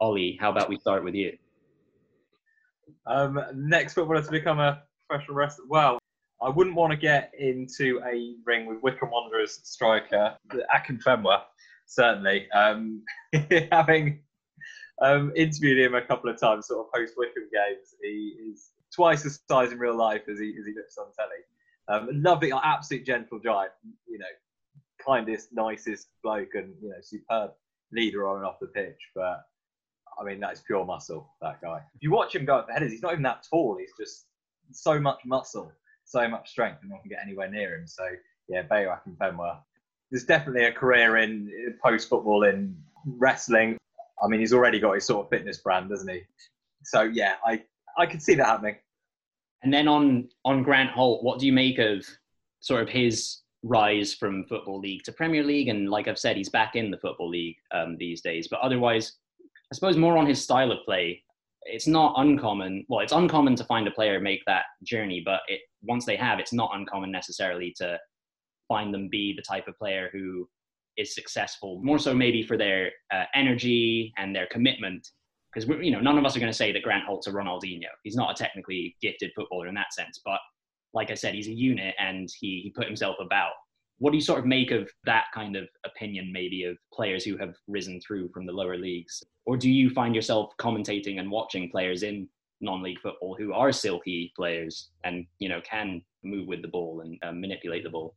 [0.00, 1.32] Ollie, how about we start with you?
[3.06, 5.66] Um, next footballer to become a professional wrestler.
[5.68, 5.98] Well,
[6.42, 10.36] I wouldn't want to get into a ring with Wycombe Wanderers striker
[10.74, 11.42] Akinfenwa,
[11.86, 12.50] certainly.
[12.52, 13.02] Um,
[13.72, 14.20] having
[15.02, 19.22] um, interviewed him a couple of times, sort of post Wycombe games, he is twice
[19.22, 21.42] the size in real life as he, as he looks on telly.
[21.88, 23.72] Um, lovely, absolute gentle giant,
[24.08, 24.26] you know,
[25.04, 27.50] kindest, nicest bloke, and you know, superb
[27.92, 29.00] leader on and off the pitch.
[29.14, 29.44] But
[30.18, 31.30] I mean, that's pure muscle.
[31.42, 31.80] That guy.
[31.94, 33.76] If you watch him go at the headers, he's not even that tall.
[33.78, 34.26] He's just
[34.72, 35.72] so much muscle,
[36.04, 37.86] so much strength, and no one can get anywhere near him.
[37.86, 38.04] So
[38.48, 39.58] yeah, Bayo Akinfenwa.
[40.10, 41.50] There's definitely a career in
[41.82, 42.76] post football in
[43.06, 43.76] wrestling.
[44.24, 46.22] I mean, he's already got his sort of fitness brand, doesn't he?
[46.84, 47.62] So yeah, I
[47.98, 48.76] I could see that happening.
[49.62, 52.04] And then on on Grant Holt, what do you make of
[52.60, 55.68] sort of his rise from football league to Premier League?
[55.68, 58.48] And like I've said, he's back in the football league um, these days.
[58.48, 61.22] But otherwise, I suppose more on his style of play.
[61.66, 62.84] It's not uncommon.
[62.88, 66.38] Well, it's uncommon to find a player make that journey, but it, once they have,
[66.38, 67.98] it's not uncommon necessarily to
[68.68, 70.46] find them be the type of player who
[70.96, 71.80] is successful.
[71.82, 75.08] More so, maybe for their uh, energy and their commitment
[75.54, 77.88] because you know none of us are going to say that Grant Holt's a Ronaldinho.
[78.02, 80.38] He's not a technically gifted footballer in that sense, but
[80.92, 83.52] like I said, he's a unit and he he put himself about.
[83.98, 87.36] What do you sort of make of that kind of opinion, maybe of players who
[87.36, 91.70] have risen through from the lower leagues, or do you find yourself commentating and watching
[91.70, 92.28] players in
[92.60, 97.18] non-league football who are silky players and you know can move with the ball and
[97.22, 98.14] uh, manipulate the ball?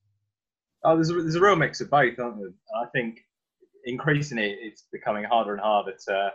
[0.84, 2.54] Oh, there's a, there's a real mix of both, aren't there?
[2.76, 3.20] I think
[3.86, 6.32] increasingly it's becoming harder and harder to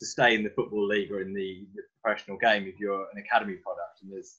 [0.00, 3.18] to stay in the football league or in the, the, professional game if you're an
[3.18, 4.00] academy product.
[4.00, 4.36] And there's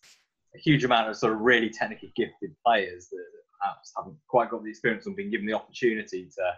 [0.56, 3.26] a huge amount of sort of really technically gifted players that,
[3.60, 6.54] perhaps haven't quite got the experience or been given the opportunity to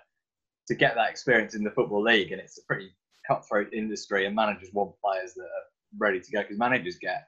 [0.67, 2.31] to get that experience in the football league.
[2.31, 2.91] And it's a pretty
[3.27, 7.27] cutthroat industry, and managers want players that are ready to go because managers get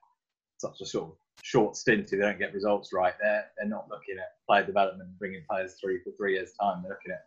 [0.58, 3.14] such a sort of short stint if they don't get results right.
[3.22, 6.82] They're they're not looking at player development and bringing players through for three years' time.
[6.82, 7.26] They're looking at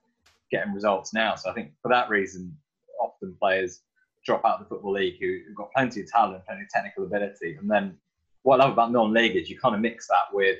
[0.51, 1.35] getting results now.
[1.35, 2.57] So I think for that reason,
[3.01, 3.83] often players
[4.25, 7.05] drop out of the football league who, have got plenty of talent, plenty of technical
[7.05, 7.57] ability.
[7.61, 7.97] And then
[8.43, 10.59] what I love about non-league is you kind of mix that with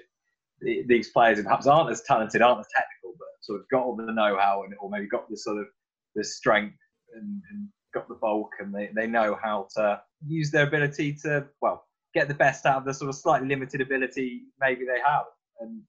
[0.61, 3.83] the, these players who perhaps aren't as talented, aren't as technical, but sort of got
[3.83, 5.67] all the know-how and or maybe got the sort of
[6.15, 6.79] the strength
[7.15, 11.47] and, and got the bulk and they, they know how to use their ability to
[11.61, 15.27] well get the best out of the sort of slightly limited ability maybe they have.
[15.61, 15.83] And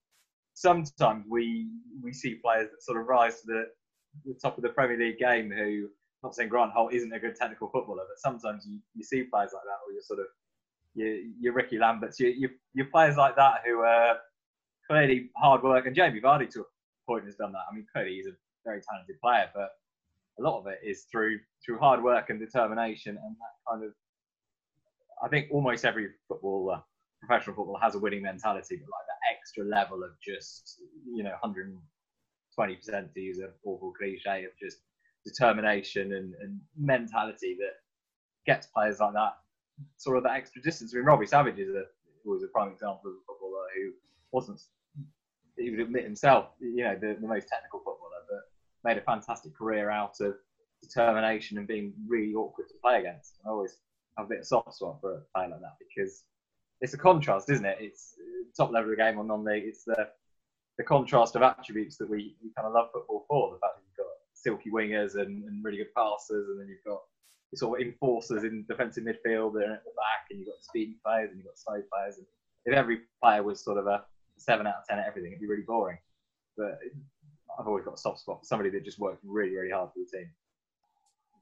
[0.54, 1.70] sometimes we
[2.04, 3.64] we see players that sort of rise to the,
[4.26, 5.88] the top of the Premier League game who
[6.24, 9.52] not saying Grant Holt isn't a good technical footballer, but sometimes you, you see players
[9.54, 10.26] like that, or you're sort of
[10.96, 14.18] you, you're Ricky Lamberts, you, you, you're players like that who are
[14.90, 15.86] clearly hard work.
[15.86, 16.66] And Jamie Vardy to a
[17.06, 17.66] point has done that.
[17.72, 18.36] I mean, clearly he's a
[18.66, 19.70] very talented player, but
[20.40, 23.92] a lot of it is through through hard work and determination, and that kind of.
[25.24, 26.82] I think almost every footballer,
[27.20, 31.32] professional footballer, has a winning mentality, but like that extra level of just you know
[31.42, 31.76] 100
[32.58, 34.78] 20% to use an awful cliche of just
[35.26, 37.74] determination and, and mentality that
[38.46, 39.34] gets players like that
[39.98, 40.94] sort of that extra distance.
[40.94, 41.84] I mean, Robbie Savage is a,
[42.26, 43.92] was a prime example of a footballer who
[44.32, 44.60] wasn't,
[45.58, 49.56] he would admit himself, you know, the, the most technical footballer, but made a fantastic
[49.56, 50.34] career out of
[50.82, 53.36] determination and being really awkward to play against.
[53.46, 53.78] I always
[54.18, 56.24] have a bit of soft spot for a player like that because
[56.82, 57.78] it's a contrast, isn't it?
[57.80, 59.64] It's uh, top level of the game or non-league.
[59.66, 60.10] It's the
[60.78, 63.54] the contrast of attributes that we, we kind of love football for.
[63.54, 66.86] The fact that you've got silky wingers and, and really good passers, and then you've
[66.86, 67.02] got
[67.56, 71.32] sort of enforcers in defensive midfield and at the back, and you've got speedy players
[71.32, 72.18] and you've got slow players.
[72.18, 72.28] And
[72.66, 74.04] if every player was sort of a
[74.38, 75.98] seven out of ten at everything, it'd be really boring.
[76.56, 76.80] But
[77.60, 80.00] I've always got a soft spot for somebody that just worked really, really hard for
[80.00, 80.30] the team.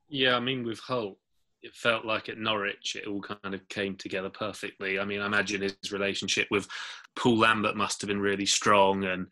[0.07, 1.17] Yeah, I mean, with Holt,
[1.65, 4.99] it felt like at Norwich it all kind of came together perfectly.
[4.99, 6.67] I mean, I imagine his relationship with
[7.15, 9.27] Paul Lambert must have been really strong and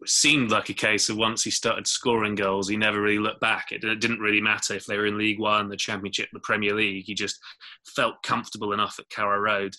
[0.00, 3.40] it seemed like a case of once he started scoring goals, he never really looked
[3.40, 3.72] back.
[3.72, 7.04] It, didn't really matter if they were in League One, the Championship, the Premier League.
[7.06, 7.38] He just
[7.94, 9.74] felt comfortable enough at Carrow Road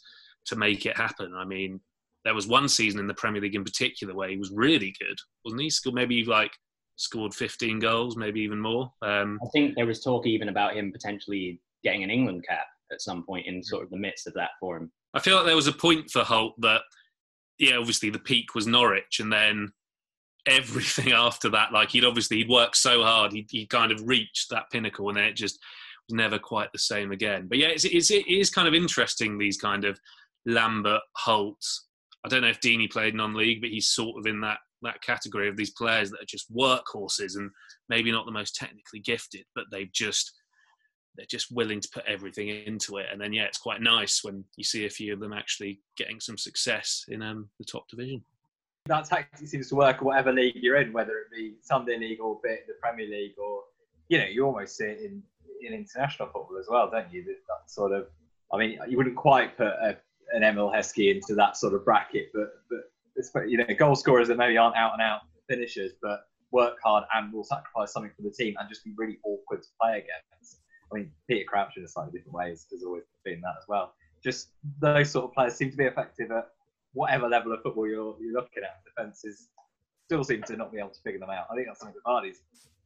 [0.46, 1.34] to make it happen.
[1.36, 1.80] I mean,
[2.26, 5.18] there was one season in the Premier League in particular where he was really good,
[5.44, 5.70] wasn't he?
[5.70, 6.52] Scored maybe like
[6.96, 8.92] scored 15 goals, maybe even more.
[9.02, 13.02] Um, I think there was talk even about him potentially getting an England cap at
[13.02, 13.66] some point in mm.
[13.66, 14.92] sort of the midst of that for him.
[15.14, 16.82] I feel like there was a point for Holt that,
[17.60, 19.70] yeah, obviously the peak was Norwich, and then
[20.46, 24.50] everything after that, like he'd obviously he'd worked so hard, he he kind of reached
[24.50, 25.60] that pinnacle, and then it just
[26.10, 27.48] was never quite the same again.
[27.48, 30.00] But yeah, it's, it's it is kind of interesting these kind of
[30.46, 31.64] Lambert, Holt.
[32.26, 35.50] I don't know if Deeney played non-league, but he's sort of in that that category
[35.50, 37.50] of these players that are just workhorses and
[37.90, 40.34] maybe not the most technically gifted, but they've just
[41.18, 43.08] they're just willing to put everything into it.
[43.12, 46.20] And then yeah, it's quite nice when you see a few of them actually getting
[46.20, 48.24] some success in um, the top division.
[48.86, 52.40] That tactic seems to work whatever league you're in, whether it be Sunday League or
[52.42, 53.64] the Premier League, or
[54.08, 55.22] you know, you almost see it in
[55.62, 57.24] in international football as well, don't you?
[57.26, 58.08] That, that sort of,
[58.54, 59.98] I mean, you wouldn't quite put a,
[60.32, 64.38] an Emile Heskey into that sort of bracket, but but you know, goal scorers that
[64.38, 68.32] maybe aren't out and out finishers, but work hard and will sacrifice something for the
[68.32, 70.62] team and just be really awkward to play against.
[70.92, 73.94] I mean, Peter Crouch in a slightly different way has, always been that as well.
[74.24, 76.50] Just those sort of players seem to be effective at
[76.94, 78.84] whatever level of football you're, you're looking at.
[78.86, 79.50] Defences
[80.06, 81.48] still seem to not be able to figure them out.
[81.52, 82.42] I think that's something that Vardy's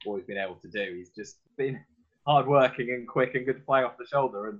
[0.06, 0.96] always been able to do.
[0.98, 1.80] He's just been
[2.26, 4.50] hard working and quick and good to play off the shoulder.
[4.50, 4.60] And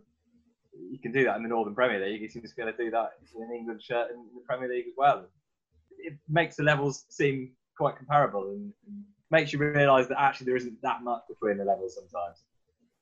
[0.92, 2.22] you can do that in the Northern Premier League.
[2.22, 4.70] He seems to be able to do that in an England shirt in the Premier
[4.70, 5.26] League as well.
[5.98, 8.72] It makes the levels seem quite comparable and
[9.32, 12.44] makes you realise that actually there isn't that much between the levels sometimes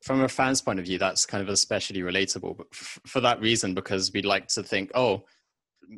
[0.02, 2.58] from a fan's point of view, that's kind of especially relatable.
[2.58, 5.24] But f- for that reason, because we like to think, oh,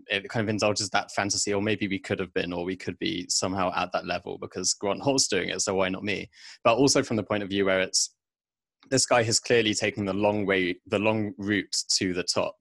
[0.08, 2.98] it kind of indulges that fantasy, or maybe we could have been, or we could
[3.00, 6.30] be somehow at that level because Grant Holt's doing it, so why not me?
[6.64, 8.14] But also from the point of view where it's
[8.90, 12.56] this guy has clearly taken the long way, the long route to the top.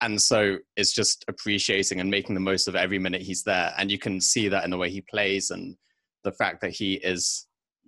[0.00, 3.74] And so it's just appreciating and making the most of every minute he's there.
[3.76, 5.76] And you can see that in the way he plays and
[6.24, 7.46] the fact that he is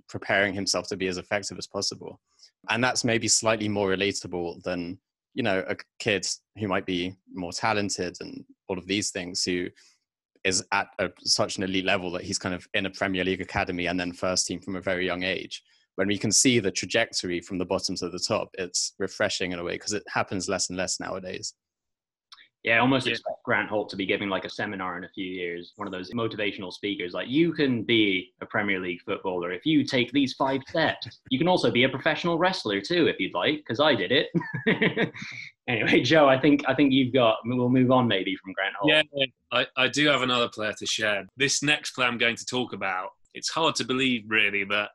[0.08, 2.20] preparing himself to be as effective as possible
[2.68, 4.98] and that's maybe slightly more relatable than
[5.34, 6.26] you know a kid
[6.58, 9.68] who might be more talented and all of these things who
[10.44, 13.40] is at a, such an elite level that he's kind of in a Premier League
[13.40, 15.62] academy and then first team from a very young age.
[15.96, 19.58] When we can see the trajectory from the bottom to the top, it's refreshing in
[19.58, 21.52] a way because it happens less and less nowadays.
[22.62, 23.16] Yeah, almost yeah.
[23.50, 26.12] Grant Holt to be giving like a seminar in a few years, one of those
[26.12, 27.14] motivational speakers.
[27.14, 31.18] Like, you can be a Premier League footballer if you take these five steps.
[31.30, 35.12] You can also be a professional wrestler too, if you'd like, because I did it.
[35.68, 37.38] anyway, Joe, I think I think you've got.
[37.44, 38.92] We'll move on maybe from Grant Holt.
[38.92, 41.26] Yeah, I, I do have another player to share.
[41.36, 43.08] This next player I'm going to talk about.
[43.34, 44.90] It's hard to believe, really, that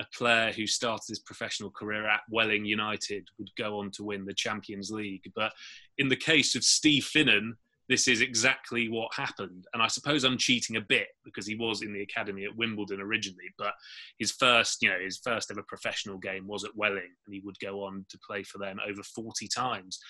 [0.00, 4.26] a player who started his professional career at Welling United would go on to win
[4.26, 5.32] the Champions League.
[5.34, 5.52] But
[5.96, 7.52] in the case of Steve Finnan,
[7.88, 9.66] this is exactly what happened.
[9.72, 13.00] And I suppose I'm cheating a bit because he was in the academy at Wimbledon
[13.00, 13.74] originally, but
[14.18, 17.58] his first, you know, his first ever professional game was at Welling, and he would
[17.60, 20.00] go on to play for them over 40 times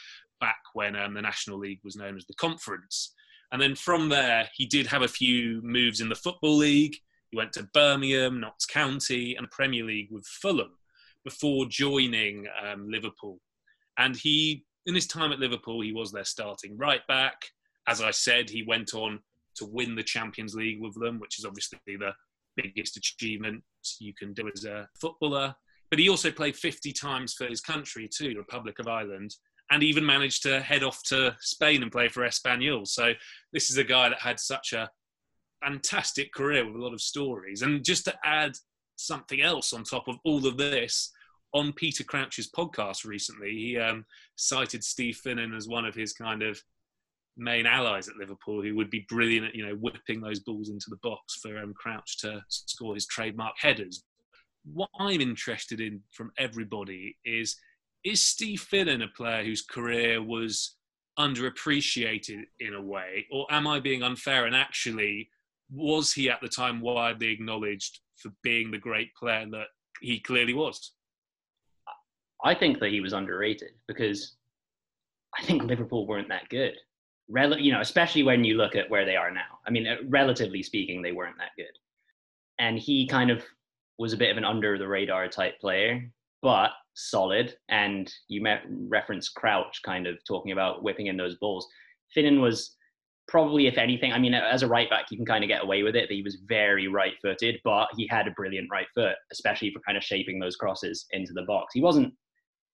[0.40, 3.14] back when um, the National League was known as the Conference.
[3.52, 6.96] And then from there, he did have a few moves in the Football League.
[7.30, 10.72] He went to Birmingham, Notts County, and Premier League with Fulham
[11.24, 13.40] before joining um, Liverpool.
[13.98, 17.46] And he, in his time at Liverpool, he was their starting right back.
[17.88, 19.20] As I said, he went on
[19.56, 22.12] to win the Champions League with them, which is obviously the
[22.56, 23.62] biggest achievement
[24.00, 25.54] you can do as a footballer.
[25.90, 29.34] But he also played 50 times for his country too, Republic of Ireland,
[29.70, 32.86] and even managed to head off to Spain and play for Espanyol.
[32.86, 33.12] So
[33.52, 34.90] this is a guy that had such a
[35.62, 37.62] fantastic career with a lot of stories.
[37.62, 38.52] And just to add
[38.96, 41.12] something else on top of all of this,
[41.54, 46.42] on Peter Crouch's podcast recently, he um, cited Steve Finnan as one of his kind
[46.42, 46.60] of
[47.36, 50.86] main allies at Liverpool who would be brilliant at you know whipping those balls into
[50.88, 54.04] the box for um, Crouch to score his trademark headers.
[54.64, 57.56] What I'm interested in from everybody is
[58.04, 60.76] is Steve Finnan a player whose career was
[61.18, 64.46] underappreciated in a way, or am I being unfair?
[64.46, 65.28] And actually,
[65.70, 69.66] was he at the time widely acknowledged for being the great player that
[70.00, 70.92] he clearly was?
[72.44, 74.36] I think that he was underrated because
[75.38, 76.74] I think Liverpool weren't that good.
[77.28, 79.58] Rel- you know, especially when you look at where they are now.
[79.66, 81.66] I mean, uh, relatively speaking, they weren't that good.
[82.58, 83.42] And he kind of
[83.98, 86.08] was a bit of an under the radar type player,
[86.42, 87.56] but solid.
[87.68, 91.66] And you met reference Crouch kind of talking about whipping in those balls.
[92.16, 92.76] Finnan was
[93.28, 95.82] probably, if anything, I mean, as a right back, you can kind of get away
[95.82, 96.08] with it.
[96.08, 99.80] But he was very right footed, but he had a brilliant right foot, especially for
[99.80, 101.74] kind of shaping those crosses into the box.
[101.74, 102.14] He wasn't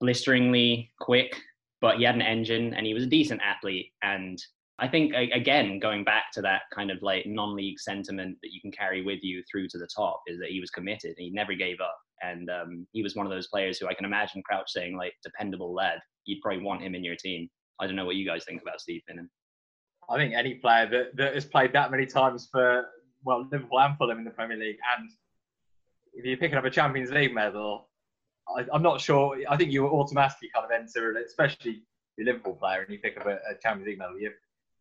[0.01, 1.35] blisteringly quick
[1.83, 3.91] but he had an engine and he was a decent athlete.
[4.03, 4.39] And
[4.78, 8.72] I think again, going back to that kind of like non-league sentiment that you can
[8.72, 11.11] carry with you through to the top is that he was committed.
[11.11, 13.95] And he never gave up, and um, he was one of those players who I
[13.95, 15.99] can imagine Crouch saying like dependable lad.
[16.24, 17.51] You'd probably want him in your team.
[17.80, 19.28] I don't know what you guys think about Steve Finnan.
[20.09, 22.87] I think any player that, that has played that many times for
[23.24, 25.11] well Liverpool and Fulham in the Premier League, and
[26.14, 27.89] if you're picking up a Champions League medal,
[28.49, 29.36] I, am not sure.
[29.49, 31.82] I think you automatically kind of enter, especially
[32.20, 34.18] a Liverpool player, and you pick up a, a Champions League medal.
[34.18, 34.32] You're,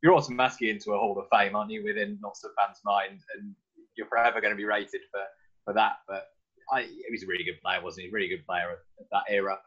[0.02, 1.84] you're automatically into a Hall of Fame, aren't you?
[1.84, 3.56] Within lots of fans' mind, and
[3.96, 5.22] you're forever going to be rated for
[5.66, 5.98] for that.
[6.08, 6.28] But
[6.72, 8.12] I, he was a really good player, wasn't he?
[8.12, 9.58] Really good player at, at that era.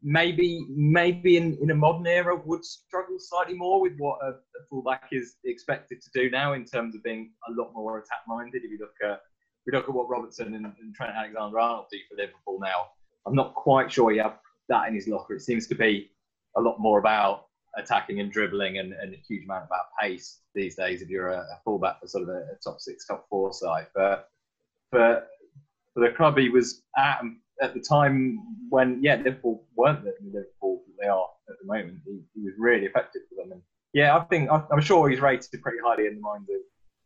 [0.00, 4.64] Maybe, maybe in, in a modern era would struggle slightly more with what a, a
[4.70, 8.62] fullback is expected to do now in terms of being a lot more attack minded.
[8.64, 9.20] If you look at
[9.66, 12.86] we look at what Robertson and, and Trent Alexander-Arnold do for Liverpool now,
[13.28, 15.34] I'm not quite sure he have that in his locker.
[15.34, 16.10] It seems to be
[16.56, 20.74] a lot more about attacking and dribbling and, and a huge amount about pace these
[20.74, 23.52] days if you're a, a fullback for sort of a, a, top six, top four
[23.52, 23.86] side.
[23.94, 24.30] But
[24.90, 25.22] for,
[25.94, 30.14] for the club he was at um, at the time when, yeah, Liverpool weren't the
[30.24, 33.52] Liverpool that they are at the moment, he, he was really effective for them.
[33.52, 33.62] And
[33.92, 36.60] yeah, I think, I'm sure he's rated pretty highly in the minds of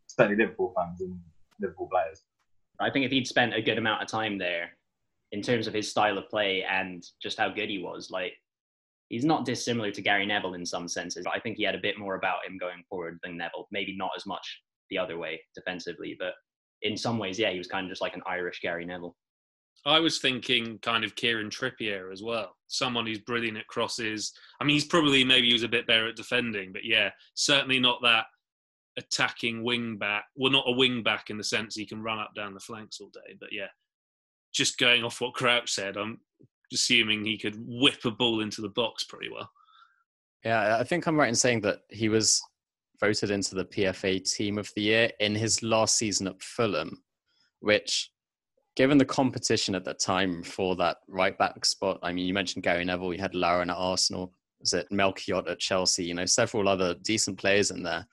[0.06, 1.18] certainly Liverpool fans and
[1.58, 2.22] Liverpool players.
[2.80, 4.72] I think if he'd spent a good amount of time there,
[5.33, 8.11] in terms of his style of play and just how good he was.
[8.11, 8.35] Like
[9.09, 11.24] he's not dissimilar to Gary Neville in some senses.
[11.24, 13.68] But I think he had a bit more about him going forward than Neville.
[13.70, 14.61] Maybe not as much
[14.91, 16.35] the other way defensively, but
[16.83, 19.16] in some ways, yeah, he was kind of just like an Irish Gary Neville.
[19.85, 22.57] I was thinking kind of Kieran Trippier as well.
[22.68, 24.33] Someone who's brilliant at crosses.
[24.61, 27.80] I mean, he's probably maybe he was a bit better at defending, but yeah, certainly
[27.80, 28.26] not that
[28.97, 30.24] attacking wing back.
[30.37, 33.01] Well, not a wing back in the sense he can run up down the flanks
[33.01, 33.68] all day, but yeah,
[34.53, 36.20] just going off what Crouch said, I'm
[36.72, 39.50] assuming he could whip a ball into the box pretty well.
[40.44, 42.42] Yeah, I think I'm right in saying that he was
[43.00, 47.03] voted into the PFA Team of the Year in his last season at Fulham,
[47.61, 48.11] which,
[48.76, 52.64] given the competition at that time for that right back spot, I mean, you mentioned
[52.64, 56.68] Gary Neville, you had Lauren at Arsenal, was it Melchiot at Chelsea, you know, several
[56.68, 58.07] other decent players in there.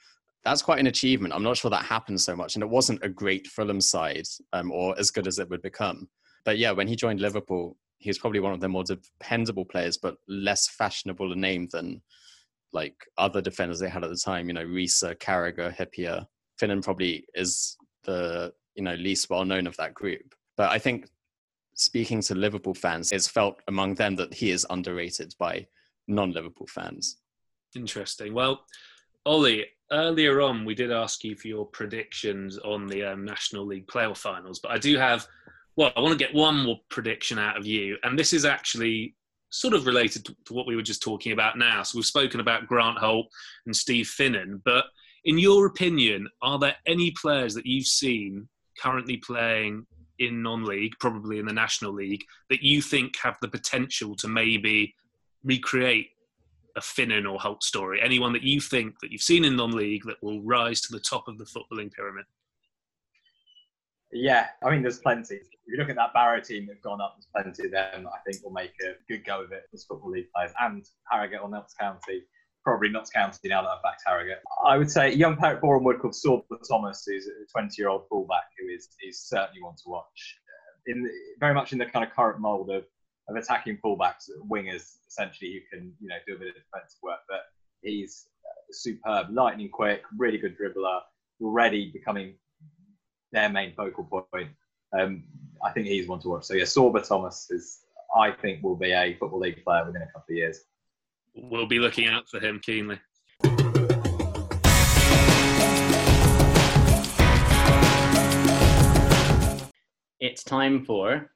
[0.43, 1.33] That's quite an achievement.
[1.33, 4.71] I'm not sure that happened so much, and it wasn't a great Fulham side um,
[4.71, 6.07] or as good as it would become.
[6.45, 9.97] But yeah, when he joined Liverpool, he was probably one of the more dependable players,
[9.97, 12.01] but less fashionable a name than
[12.71, 14.47] like other defenders they had at the time.
[14.47, 16.25] You know, Riise, Carragher, Hyypiä.
[16.59, 20.35] Finnan probably is the you know least well known of that group.
[20.57, 21.07] But I think
[21.73, 25.67] speaking to Liverpool fans, it's felt among them that he is underrated by
[26.07, 27.17] non-Liverpool fans.
[27.75, 28.33] Interesting.
[28.33, 28.65] Well,
[29.25, 33.87] Ollie, earlier on we did ask you for your predictions on the um, National League
[33.87, 35.25] playoff finals, but I do have
[35.75, 37.97] well, I want to get one more prediction out of you.
[38.03, 39.15] And this is actually
[39.49, 41.83] sort of related to, to, what we were just talking about now.
[41.83, 43.27] So we've spoken about Grant Holt
[43.65, 44.85] and Steve Finnan, but
[45.25, 48.47] in your opinion, are there any players that you've seen
[48.79, 49.85] currently playing
[50.19, 54.93] in non-league, probably in the National League, that you think have the potential to maybe
[55.43, 56.09] recreate
[56.75, 57.99] a Finnan or Holt story?
[58.01, 61.27] Anyone that you think that you've seen in non-league that will rise to the top
[61.27, 62.25] of the footballing pyramid?
[64.11, 65.35] Yeah, I mean, there's plenty.
[65.35, 68.17] If you look at that Barrow team that've gone up, there's plenty of them I
[68.25, 70.51] think will make a good go of it as Football League players.
[70.59, 72.23] And Harrogate or Notts County,
[72.63, 74.39] probably Notts County now that I've backed Harrogate.
[74.65, 78.07] I would say young player Boreham Wood called Sorba Thomas, who's a 20 year old
[78.09, 80.39] fullback who is, is certainly one to watch.
[80.47, 82.85] Uh, in the, very much in the kind of current mould of,
[83.27, 87.19] of attacking fullbacks, wingers, essentially, who can you know do a bit of defensive work.
[87.29, 87.41] But
[87.83, 91.01] he's uh, superb, lightning quick, really good dribbler,
[91.41, 92.33] already becoming
[93.31, 94.49] their main focal point.
[94.97, 95.23] Um,
[95.63, 96.45] I think he's one to watch.
[96.45, 97.81] So yeah, Sorba Thomas is
[98.15, 100.61] I think will be a football league player within a couple of years.
[101.35, 102.99] We'll be looking out for him keenly.
[110.19, 111.31] It's time for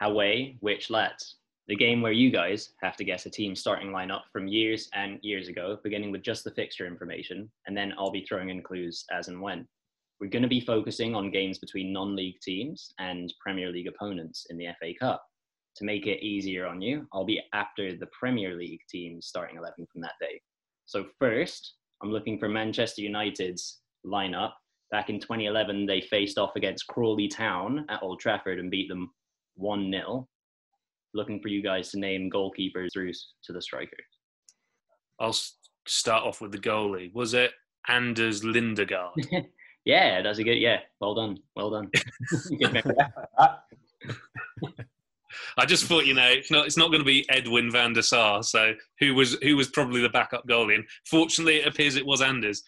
[0.00, 1.36] Hawaii Which Lads,
[1.66, 5.18] the game where you guys have to guess a team starting lineup from years and
[5.22, 9.04] years ago, beginning with just the fixture information, and then I'll be throwing in clues
[9.10, 9.66] as and when.
[10.20, 14.46] We're going to be focusing on games between non league teams and Premier League opponents
[14.50, 15.22] in the FA Cup.
[15.76, 19.86] To make it easier on you, I'll be after the Premier League teams starting 11
[19.92, 20.40] from that day.
[20.86, 24.52] So, first, I'm looking for Manchester United's lineup.
[24.90, 29.10] Back in 2011, they faced off against Crawley Town at Old Trafford and beat them
[29.54, 30.26] 1 0.
[31.14, 33.12] Looking for you guys to name goalkeepers through
[33.44, 33.96] to the striker.
[35.20, 35.36] I'll
[35.86, 37.12] start off with the goalie.
[37.14, 37.52] Was it
[37.88, 39.12] Anders Lindegaard?
[39.84, 40.58] yeah, that's a good.
[40.58, 41.90] Yeah, well done, well done.
[45.56, 48.02] I just thought, you know, it's not it's not going to be Edwin van der
[48.02, 50.76] Sar, so who was who was probably the backup goalie.
[50.76, 52.62] And fortunately, it appears it was Anders.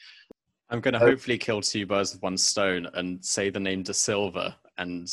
[0.71, 3.93] I'm going to hopefully kill two birds with one stone and say the name Da
[3.93, 5.09] Silva and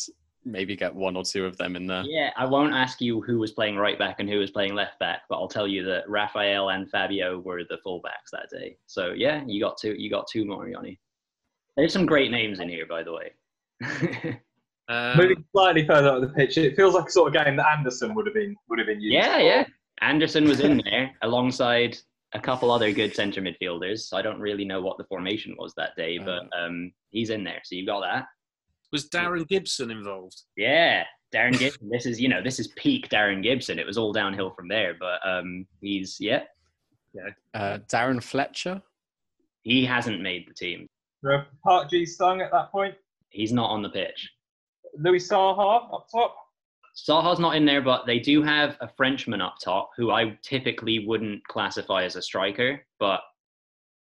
[0.45, 2.04] maybe get one or two of them in there.
[2.04, 5.00] Yeah, I won't ask you who was playing right back and who was playing left
[5.00, 8.78] back, but I'll tell you that Rafael and Fabio were the fullbacks that day.
[8.86, 9.95] So yeah, you got two.
[9.98, 11.00] You got two more, Yanni.
[11.78, 13.32] There's some great names in here, by the way.
[14.89, 17.67] Um, Moving slightly further up the pitch, it feels like a sort of game that
[17.78, 19.13] Anderson would have been would have been used.
[19.13, 19.41] yeah, for.
[19.41, 19.65] yeah.
[19.99, 21.97] Anderson was in there alongside
[22.32, 24.13] a couple other good centre midfielders.
[24.13, 27.59] I don't really know what the formation was that day, but um, he's in there.
[27.65, 28.28] So you've got that.
[28.93, 30.41] was Darren Gibson involved?
[30.55, 31.03] Yeah,
[31.36, 31.89] Darren Gibson.
[31.89, 33.80] this is you know this is peak Darren Gibson.
[33.80, 36.43] It was all downhill from there, but um, he's yeah
[37.53, 38.82] Uh, Darren Fletcher.
[39.63, 40.88] he hasn't made the team.
[41.32, 42.95] Uh, Park Ji Sung at that point.
[43.30, 44.30] He's not on the pitch.
[44.97, 46.36] Louis Saha up top.
[46.95, 51.05] Saha's not in there, but they do have a Frenchman up top who I typically
[51.05, 53.21] wouldn't classify as a striker, but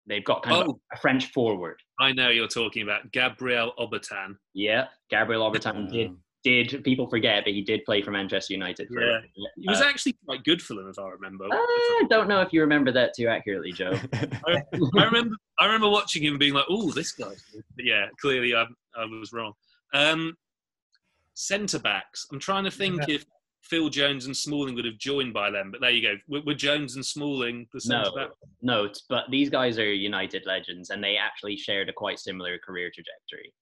[0.06, 0.82] they've got kind of Oh.
[0.94, 1.82] a French forward.
[2.00, 4.38] I know you're talking about Gabriel Obertan.
[4.54, 8.88] Yeah, Gabriel Obertan did Um, did people forget, that he did play for Manchester United.
[8.90, 9.08] For Yeah.
[9.16, 9.50] little.
[9.58, 11.46] He was Uh, actually quite good for them, if I remember.
[11.52, 13.92] I don't know if you remember that too accurately, Joe.
[14.48, 17.34] I remember, I remember watching him being like, "Oh, this guy."
[17.76, 18.66] But yeah, clearly I,
[18.96, 19.54] I was wrong.
[19.94, 20.36] Um,
[21.34, 22.26] Centre backs.
[22.32, 23.24] I'm trying to think if
[23.62, 26.16] Phil Jones and Smalling would have joined by then, but there you go.
[26.28, 28.30] Were, were Jones and Smalling the centre No, back?
[28.62, 32.58] no, it's- but these guys are United legends, and they actually shared a quite similar
[32.60, 33.54] career trajectory.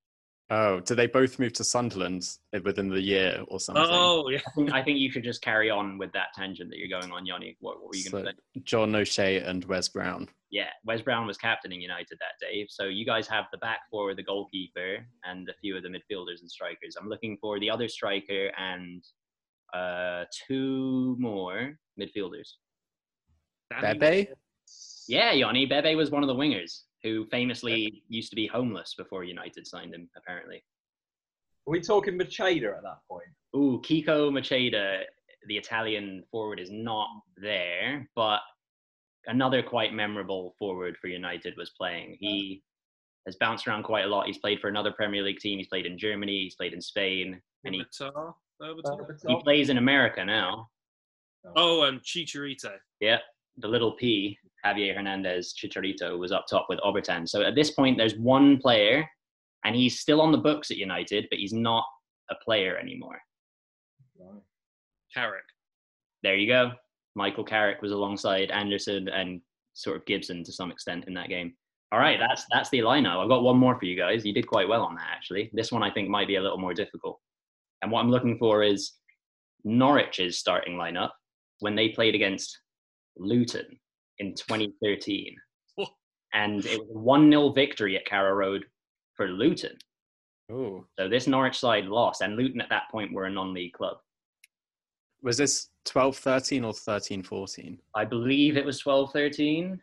[0.49, 2.23] Oh, did they both move to Sunderland
[2.63, 3.83] within the year or something?
[3.87, 4.39] Oh, yeah.
[4.47, 7.11] I think, I think you should just carry on with that tangent that you're going
[7.11, 7.57] on, Yanni.
[7.59, 8.61] What, what were you going to So, say?
[8.63, 10.27] John O'Shea and Wes Brown.
[10.51, 12.65] Yeah, Wes Brown was captaining United that day.
[12.69, 16.41] So you guys have the back four, the goalkeeper, and a few of the midfielders
[16.41, 16.95] and strikers.
[16.99, 19.03] I'm looking for the other striker and
[19.73, 22.49] uh, two more midfielders.
[23.81, 24.29] Danny- Bebe?
[25.07, 29.23] Yeah, Yanni, Bebe was one of the wingers who famously used to be homeless before
[29.23, 30.63] United signed him, apparently.
[31.67, 33.29] Are we talking Macheda at that point?
[33.55, 35.03] Ooh, Kiko Macheda,
[35.47, 38.39] the Italian forward, is not there, but
[39.27, 42.17] another quite memorable forward for United was playing.
[42.19, 42.63] He
[43.27, 44.25] has bounced around quite a lot.
[44.25, 45.59] He's played for another Premier League team.
[45.59, 46.41] He's played in Germany.
[46.43, 48.33] He's played in Spain, and he, Berbatov?
[48.59, 49.19] Berbatov?
[49.27, 50.69] he plays in America now.
[51.55, 52.73] Oh, um, Chicharito.
[52.99, 53.19] Yeah,
[53.57, 57.27] the little P, Javier Hernandez Chicharito, was up top with Obertan.
[57.27, 59.07] So at this point, there's one player,
[59.63, 61.85] and he's still on the books at United, but he's not
[62.31, 63.19] a player anymore.
[65.13, 65.45] Carrick.
[66.23, 66.71] there you go.
[67.15, 69.39] Michael Carrick was alongside Anderson and
[69.73, 71.53] sort of Gibson to some extent in that game.
[71.93, 73.23] All right, that's that's the lineup.
[73.23, 74.25] I've got one more for you guys.
[74.25, 75.49] You did quite well on that actually.
[75.53, 77.21] This one I think might be a little more difficult.
[77.81, 78.93] And what I'm looking for is
[79.63, 81.11] Norwich's starting lineup
[81.59, 82.59] when they played against
[83.17, 83.79] Luton
[84.19, 85.35] in 2013.
[85.79, 85.85] Oh.
[86.33, 88.65] And it was a 1 0 victory at Carrow Road
[89.15, 89.77] for Luton.
[90.51, 93.73] Oh, So this Norwich side lost, and Luton at that point were a non league
[93.73, 93.97] club.
[95.23, 97.79] was this 12 13 or 13 14?
[97.95, 99.81] I believe it was 12 13.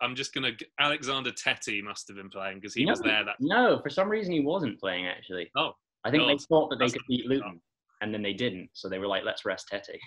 [0.00, 0.50] I'm just gonna.
[0.78, 3.24] Alexander Tettey must have been playing because he No, was there.
[3.24, 5.50] That No, for some reason he wasn't playing actually.
[5.56, 5.72] Oh,
[6.04, 6.38] I think they oh.
[6.48, 7.60] thought that they That's could beat Luton,
[8.02, 8.68] and then they didn't.
[8.72, 9.98] So they were like, "Let's rest Tettey."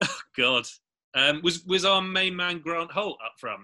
[0.36, 0.66] God.
[1.14, 3.62] Um, was was our main man Grant Holt up front?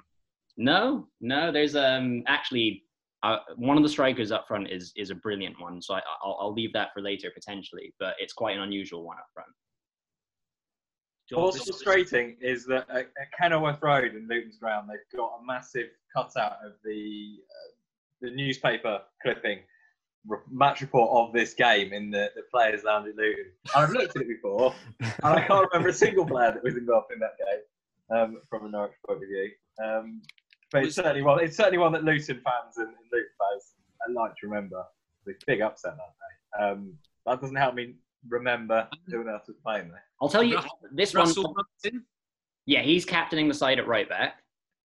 [0.57, 1.53] No, no.
[1.53, 2.84] There's um actually
[3.22, 5.80] uh, one of the strikers up front is is a brilliant one.
[5.80, 9.18] So I, I'll, I'll leave that for later potentially, but it's quite an unusual one
[9.18, 9.51] up front.
[11.30, 15.47] God, What's frustrating is that at, at Kenilworth Road in Luton's ground, they've got a
[15.47, 17.70] massive cutout of the uh,
[18.20, 19.64] the newspaper clipping re-
[20.51, 23.47] match report of this game in the, the players' lounge at Luton.
[23.75, 27.12] I've looked at it before, and I can't remember a single player that was involved
[27.12, 29.51] in that game um, from a Norwich point of view.
[29.85, 30.22] Um,
[30.72, 31.43] but it's certainly one.
[31.43, 33.72] It's certainly one that Luton fans and, and Luton fans
[34.07, 34.85] I like to remember.
[35.27, 36.64] It's a big upset that day.
[36.64, 36.95] Um,
[37.27, 37.95] that doesn't help me
[38.29, 40.03] remember who else was playing there.
[40.20, 41.55] I'll tell you Russell- this Russell one.
[41.85, 42.05] Martin.
[42.66, 44.43] Yeah, he's captaining the side at right back.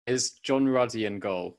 [0.07, 1.59] Is John Ruddy in goal?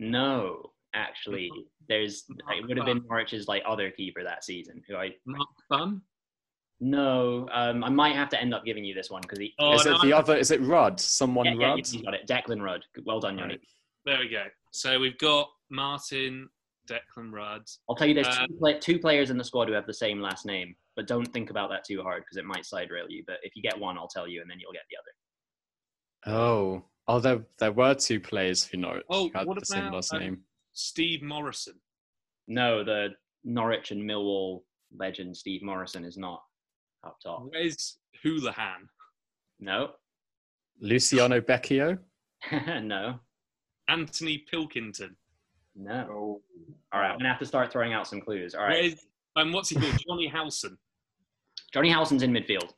[0.00, 1.50] No, actually,
[1.88, 4.82] there's it would have been Norwich's like other keeper that season.
[4.88, 6.02] Who I Mark Bunn.
[6.80, 9.52] no, um, I might have to end up giving you this one because he.
[9.58, 10.36] Oh, is no, it the other?
[10.36, 10.98] Is it Rudd?
[11.00, 11.92] Someone yeah, yeah, Rudd?
[11.92, 12.26] you got it.
[12.26, 12.84] Declan Rudd.
[13.04, 13.54] Well done, Yanni.
[13.54, 13.60] Right.
[14.04, 14.44] There we go.
[14.72, 16.48] So we've got Martin,
[16.88, 17.62] Declan Rudd.
[17.88, 19.94] I'll tell you, there's Uh, two, play- two players in the squad who have the
[19.94, 23.06] same last name, but don't think about that too hard because it might side rail
[23.08, 23.22] you.
[23.26, 26.36] But if you get one, I'll tell you, and then you'll get the other.
[26.38, 29.94] Oh, oh, there there were two players who know Oh, had what the same about,
[29.94, 30.44] last um, name.
[30.72, 31.74] Steve Morrison.
[32.48, 33.08] No, the
[33.44, 34.62] Norwich and Millwall
[34.96, 36.42] legend Steve Morrison is not
[37.04, 37.44] up top.
[37.48, 38.86] Where's Hoolahan?
[39.60, 39.90] No,
[40.80, 41.98] Luciano Becchio.
[42.82, 43.20] no,
[43.88, 45.16] Anthony Pilkington.
[45.76, 46.06] no.
[46.10, 46.42] Oh,
[46.92, 48.54] All right, I'm gonna have to start throwing out some clues.
[48.54, 49.06] All right, Where's
[49.36, 49.96] um, what's he called?
[50.06, 50.76] Jonny Howson.
[51.72, 52.70] Jonny Howson's in midfield.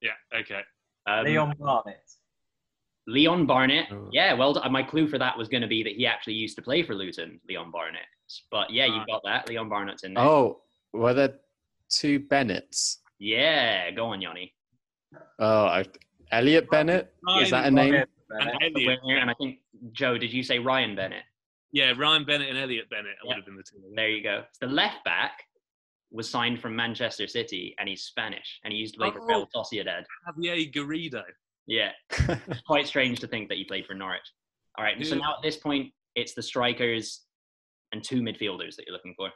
[0.00, 0.12] Yeah.
[0.40, 0.60] Okay.
[1.06, 2.02] Um, Leon Barnett.
[3.06, 3.86] Leon Barnett.
[3.92, 4.08] Oh.
[4.12, 4.70] Yeah, well, done.
[4.72, 6.94] my clue for that was going to be that he actually used to play for
[6.94, 8.06] Luton, Leon Barnett.
[8.50, 8.96] But yeah, Ah.
[8.96, 9.48] you've got that.
[9.48, 10.24] Leon Barnett's in there.
[10.24, 11.34] Oh, were there
[11.88, 12.98] two Bennetts?
[13.18, 14.52] Yeah, go on, Yanni.
[15.38, 15.84] Oh, I,
[16.32, 17.14] Elliott Bennett.
[17.40, 17.92] Is that a name?
[17.92, 18.08] Barnett.
[18.28, 19.00] And Elliott.
[19.04, 19.60] winner, and I think
[19.92, 21.22] Joe, did you say Ryan Bennett?
[21.72, 23.28] Yeah, Ryan Bennett and Elliott Bennett Yeah.
[23.28, 23.76] would have been the two.
[23.94, 24.44] There you go.
[24.60, 25.44] The left back
[26.10, 29.26] was signed from Manchester City, and he's Spanish, and he used to play for Oh.
[29.26, 30.04] Real Sociedad.
[30.28, 31.22] Javier Garrido.
[31.66, 34.32] Yeah, it's quite strange to think that he played for Norwich.
[34.78, 37.22] All right, so now at this point, it's the strikers
[37.92, 39.30] and two midfielders that you're looking for.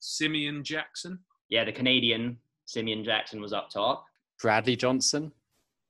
[0.00, 1.18] Simeon Jackson.
[1.48, 4.04] Yeah, the Canadian Simeon Jackson was up top.
[4.40, 5.32] Bradley Johnson.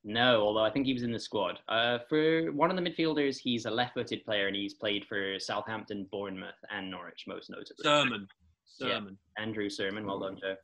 [0.02, 1.58] No, although I think he was in the squad.
[1.68, 6.06] Uh, for one of the midfielders, he's a left-footed player, and he's played for Southampton,
[6.10, 7.82] Bournemouth, and Norwich, most notably.
[7.82, 8.26] Surman.
[8.78, 8.88] Yeah.
[8.88, 9.18] Surman.
[9.38, 10.56] Andrew Surman, well done, Joe.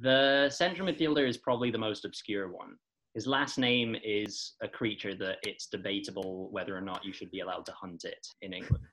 [0.00, 2.76] The central midfielder is probably the most obscure one.
[3.18, 7.40] His last name is a creature that it's debatable whether or not you should be
[7.40, 8.84] allowed to hunt it in England.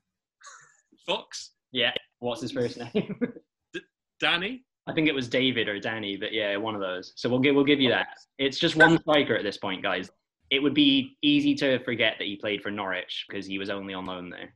[1.06, 1.52] Fox.
[1.72, 3.22] Yeah, what's his first name?
[4.20, 4.66] Danny.
[4.88, 7.14] I think it was David or Danny, but yeah, one of those.
[7.16, 8.08] So we'll give we'll give you that.
[8.40, 10.10] It's just one striker at this point, guys.
[10.50, 13.94] It would be easy to forget that he played for Norwich because he was only
[13.94, 14.56] on loan there.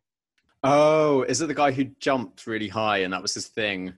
[0.63, 3.93] Oh, is it the guy who jumped really high and that was his thing?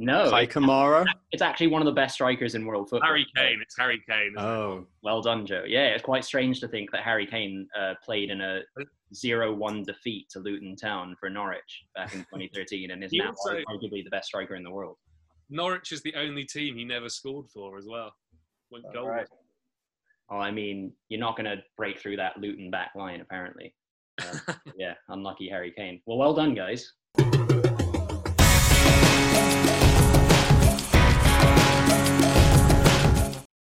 [0.00, 1.04] No, Kei Kamara.
[1.32, 3.08] it's actually one of the best strikers in world football.
[3.08, 3.58] Harry Kane.
[3.60, 4.32] It's Harry Kane.
[4.36, 4.42] isn't it?
[4.46, 5.64] Oh, Well done, Joe.
[5.66, 8.60] Yeah, it's quite strange to think that Harry Kane uh, played in a
[9.12, 13.58] 0-1 defeat to Luton Town for Norwich back in 2013 and is He now also-
[13.68, 14.96] arguably the best striker in the world.
[15.50, 18.12] Norwich is the only team he never scored for as well.
[18.70, 19.08] Went All goal.
[19.08, 19.26] right.
[20.30, 23.74] Oh, I mean, you're not going to break through that Luton back line, apparently.
[24.20, 26.02] Uh, yeah, unlucky Harry Kane.
[26.06, 26.92] Well, well done, guys.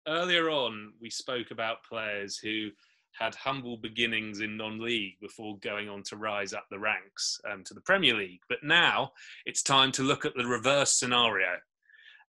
[0.08, 2.70] Earlier on, we spoke about players who
[3.14, 7.74] had humble beginnings in non-league before going on to rise up the ranks um, to
[7.74, 8.42] the Premier League.
[8.50, 9.12] But now
[9.46, 11.58] it's time to look at the reverse scenario.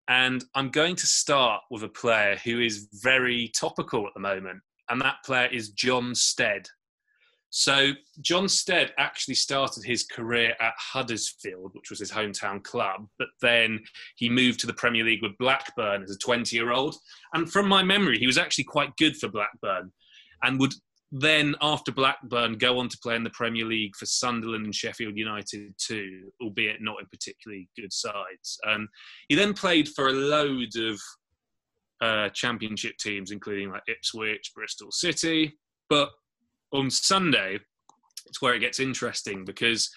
[0.07, 4.61] And I'm going to start with a player who is very topical at the moment,
[4.89, 6.67] and that player is Jon Stead.
[7.53, 7.91] So,
[8.21, 13.81] Jon Stead actually started his career at Huddersfield, which was his hometown club, but then
[14.15, 16.95] he moved to the Premier League with Blackburn as a 20 year old.
[17.33, 19.91] And from my memory, he was actually quite good for Blackburn
[20.43, 20.73] and would
[21.11, 25.17] then, after Blackburn, go on to play in the Premier League for Sunderland and Sheffield
[25.17, 28.57] United too, albeit not in particularly good sides.
[28.65, 28.87] Um,
[29.27, 31.01] he then played for a load of
[31.99, 35.59] uh, championship teams, including like Ipswich, Bristol City.
[35.89, 36.11] But
[36.71, 37.59] on Sunday,
[38.25, 39.89] it's where it gets interesting because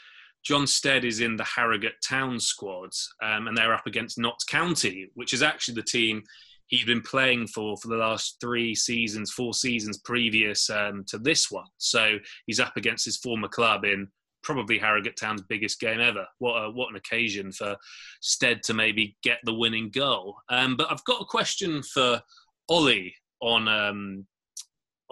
[0.45, 2.91] Jon Stead is in the Harrogate Town squad,
[3.23, 6.23] um, and they're up against Notts County, which is actually the team
[6.67, 11.51] he'd been playing for for the last three seasons, four seasons previous um, to this
[11.51, 11.67] one.
[11.79, 14.09] So he's up against his former club in
[14.43, 16.27] probably Harrogate Town's biggest game ever.
[16.39, 17.77] What a, what an occasion for
[18.21, 20.37] Stead to maybe get the winning goal.
[20.51, 22.21] Um, but I've got a question for
[22.69, 24.27] Ollie on um,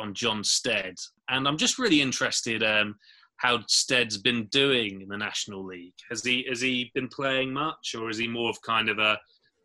[0.03, 0.97] on Jon Stead,
[1.29, 2.97] and I'm just really interested um,
[3.37, 5.95] how Stead's been doing in the National League.
[6.11, 9.19] Has he has he been playing much, or is he more of kind of a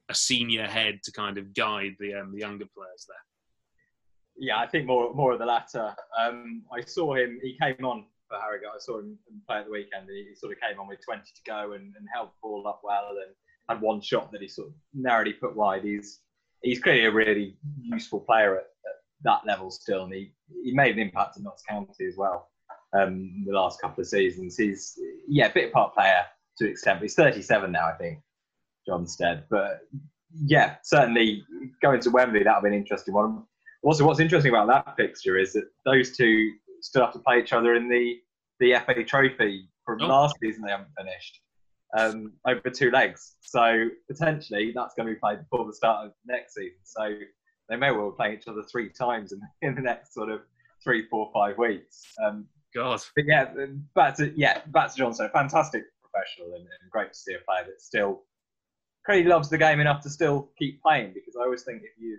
[0.10, 3.18] a senior head to kind of guide the um, the younger players there?
[4.38, 5.96] Yeah, I think more more of the latter.
[6.18, 7.40] Um, I saw him.
[7.42, 8.70] He came on for Harrogate.
[8.76, 9.18] I saw him
[9.48, 10.08] play at the weekend.
[10.10, 12.82] He sort of came on with 20 to go and, and held the ball up
[12.84, 13.10] well.
[13.10, 13.34] And
[13.70, 15.84] had one shot that he sort of narrowly put wide.
[15.84, 16.22] He's
[16.62, 18.68] he's clearly a really useful player at,
[19.24, 20.32] that level still, and he,
[20.64, 22.50] he made an impact at Notts County as well
[22.94, 24.58] um, the last couple of seasons.
[24.58, 26.24] He's yeah, a bit part player
[26.58, 27.00] to an extent.
[27.00, 28.20] But he's 37 now, I think,
[28.88, 29.44] Jon Stead.
[29.50, 29.80] But
[30.46, 31.44] yeah, certainly
[31.82, 33.44] going to Wembley that'll be an interesting one.
[33.84, 36.52] Also, what's interesting about that fixture is that those two
[36.82, 38.18] still have to play each other in the
[38.60, 40.08] the FA Trophy from oh.
[40.08, 40.64] last season.
[40.64, 41.40] They haven't finished
[41.98, 43.36] um, over two legs.
[43.42, 46.80] So potentially that's going to be played before the start of next season.
[46.84, 47.14] So
[47.70, 50.42] they may well playing each other three times in, in the next sort of
[50.84, 52.04] three, four, five weeks.
[52.24, 53.02] Um, God.
[53.16, 53.54] But yeah,
[53.96, 55.30] back to yeah, back to Johnson.
[55.34, 58.24] Fantastic professional and, and, great to see a player that still
[59.08, 61.14] really loves the game enough to still keep playing.
[61.14, 62.18] Because I always think if you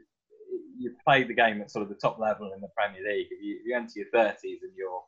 [0.78, 3.42] you play the game at sort of the top level in the Premier League, if
[3.42, 5.03] you, if you enter your thirties and you're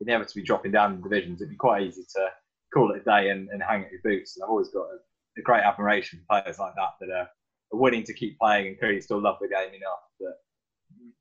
[0.00, 2.28] inevitably dropping down in divisions, it'd be quite easy to
[2.72, 4.36] call it a day and, and hang at your boots.
[4.36, 4.98] And I've always got a,
[5.38, 7.28] a great admiration for players like that that are,
[7.72, 10.34] willing to keep playing and clearly still love the game enough that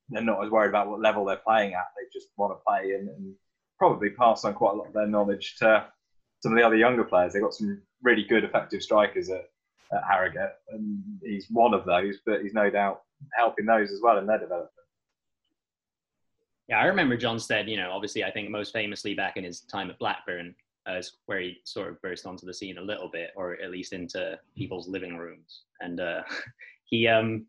[0.09, 1.85] they're not as worried about what level they're playing at.
[1.97, 3.33] They just want to play and, and
[3.79, 5.85] probably pass on quite a lot of their knowledge to
[6.41, 7.33] some of the other younger players.
[7.33, 9.49] They've got some really good, effective strikers at,
[9.91, 13.01] at Harrogate, and he's one of those, but he's no doubt
[13.37, 14.69] helping those as well in their development.
[16.67, 19.61] Yeah, I remember Jon Stead, you know, obviously, I think most famously back in his
[19.61, 20.55] time at Blackburn,
[20.87, 23.93] as where he sort of burst onto the scene a little bit, or at least
[23.93, 25.61] into people's living rooms.
[25.81, 26.21] And uh,
[26.85, 27.45] he um,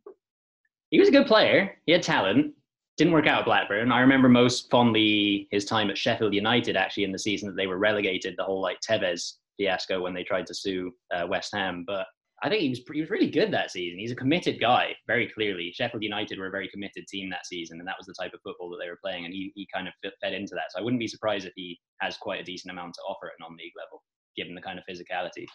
[0.90, 1.76] he was a good player.
[1.86, 2.54] He had talent.
[2.96, 3.90] Didn't work out at Blackburn.
[3.90, 7.66] I remember most fondly his time at Sheffield United, actually, in the season that they
[7.66, 8.34] were relegated.
[8.36, 12.06] The whole like Tevez fiasco when they tried to sue uh, West Ham, but
[12.44, 13.98] I think he was he was really good that season.
[13.98, 15.72] He's a committed guy, very clearly.
[15.74, 18.40] Sheffield United were a very committed team that season, and that was the type of
[18.42, 19.24] football that they were playing.
[19.24, 20.70] And he he kind of fed into that.
[20.70, 23.32] So I wouldn't be surprised if he has quite a decent amount to offer at
[23.40, 24.02] non-league level,
[24.36, 25.46] given the kind of physicality.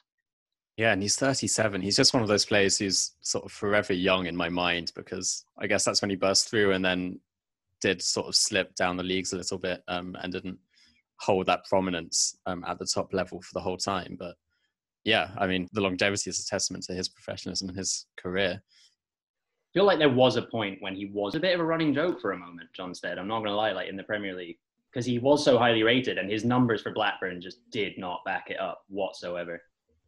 [0.78, 1.82] Yeah, and he's 37.
[1.82, 5.46] He's just one of those players who's sort of forever young in my mind because
[5.60, 7.20] I guess that's when he burst through and then
[7.82, 10.58] did sort of slip down the leagues a little bit um, and didn't
[11.20, 14.16] hold that prominence um, at the top level for the whole time.
[14.18, 14.36] But
[15.04, 18.62] yeah, I mean, the longevity is a testament to his professionalism and his career.
[18.62, 21.94] I feel like there was a point when he was a bit of a running
[21.94, 23.18] joke for a moment, Jon Stead.
[23.18, 24.58] I'm not going to lie, like in the Premier League,
[24.92, 28.50] because he was so highly rated and his numbers for Blackburn just did not back
[28.50, 29.62] it up whatsoever.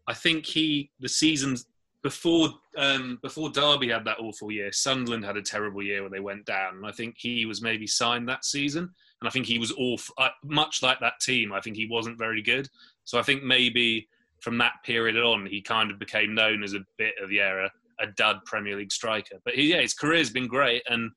[0.07, 1.67] I think he, the seasons
[2.03, 6.19] before um, before Derby had that awful year, Sunderland had a terrible year where they
[6.19, 6.77] went down.
[6.77, 8.83] And I think he was maybe signed that season,
[9.21, 10.15] and I think he was awful.
[10.17, 12.67] Uh, much like that team, I think he wasn't very good.
[13.03, 14.07] So I think maybe
[14.41, 17.67] from that period on, he kind of became known as a bit of yeah,
[17.99, 19.37] a, a dud Premier League striker.
[19.45, 21.11] But he, yeah, his career's been great, and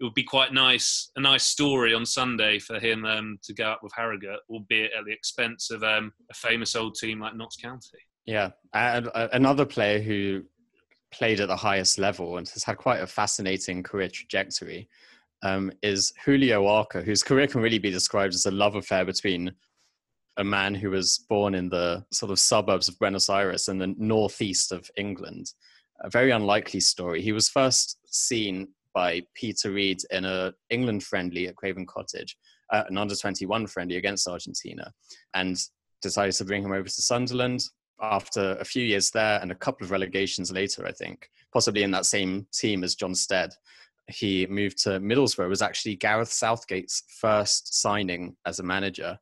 [0.00, 3.64] it would be quite nice, a nice story on Sunday for him um, to go
[3.64, 7.56] up with Harrogate, albeit at the expense of um, a famous old team like Notts
[7.56, 7.98] County.
[8.24, 10.42] Yeah, and uh, another player who
[11.12, 14.88] played at the highest level and has had quite a fascinating career trajectory
[15.42, 19.52] um, is Julio Arca, whose career can really be described as a love affair between
[20.36, 23.94] a man who was born in the sort of suburbs of Buenos Aires in the
[23.98, 25.52] northeast of England.
[26.00, 27.22] A very unlikely story.
[27.22, 32.36] He was first seen by Peter Reid in an England friendly at Craven Cottage,
[32.72, 34.92] uh, an under 21 friendly against Argentina,
[35.34, 35.56] and
[36.00, 37.64] decided to bring him over to Sunderland.
[38.00, 41.92] After a few years there and a couple of relegations later, I think, possibly in
[41.92, 43.52] that same team as Jon Stead,
[44.08, 45.48] he moved to Middlesbrough.
[45.48, 49.18] Was actually Gareth Southgate's first signing as a manager.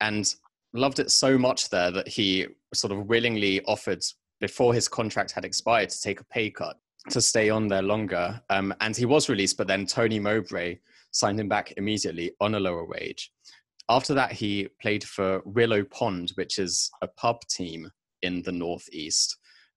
[0.00, 0.34] And
[0.74, 4.02] loved it so much there that he sort of willingly offered
[4.40, 6.76] before his contract had expired to take a pay cut
[7.10, 8.40] to stay on there longer.
[8.50, 10.78] Um, and he was released, but then Tony Mowbray
[11.12, 13.30] signed him back immediately on a lower wage.
[13.88, 17.90] After that, he played for Willow Pond, which is a pub team
[18.22, 19.36] in the Northeast,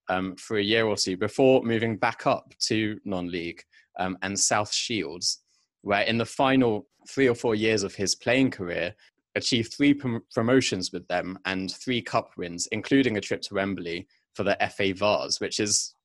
[0.10, 3.62] um, for a year or two before moving back up to non league
[4.00, 5.44] um, and South Shields,
[5.82, 8.96] where in the final three or four years of his playing career,
[9.38, 14.08] achieved three prom- promotions with them and three cup wins, including a trip to Wembley
[14.34, 15.96] for the FA Vase, which is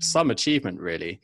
[0.00, 1.20] some achievement, really.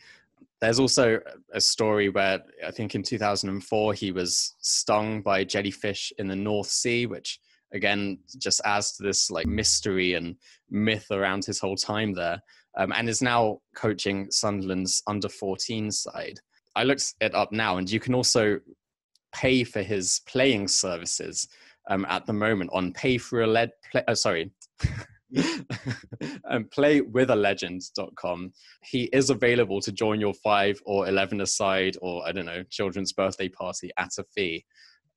[0.61, 1.20] There's also
[1.53, 6.68] a story where I think in 2004 he was stung by jellyfish in the North
[6.68, 7.38] Sea, which
[7.72, 10.36] again just adds to this like mystery and
[10.70, 12.40] myth around his whole time there,
[12.76, 16.40] um, and is now coaching Sunderland's under 14 side.
[16.76, 18.59] I looked it up now, and you can also
[19.35, 21.49] pay for his playing services
[21.91, 24.51] um, at the moment on pay for a lead play, uh, sorry
[26.49, 32.47] um, playwithalegend.com he is available to join your five or 11 aside or i don't
[32.47, 34.64] know children's birthday party at a fee.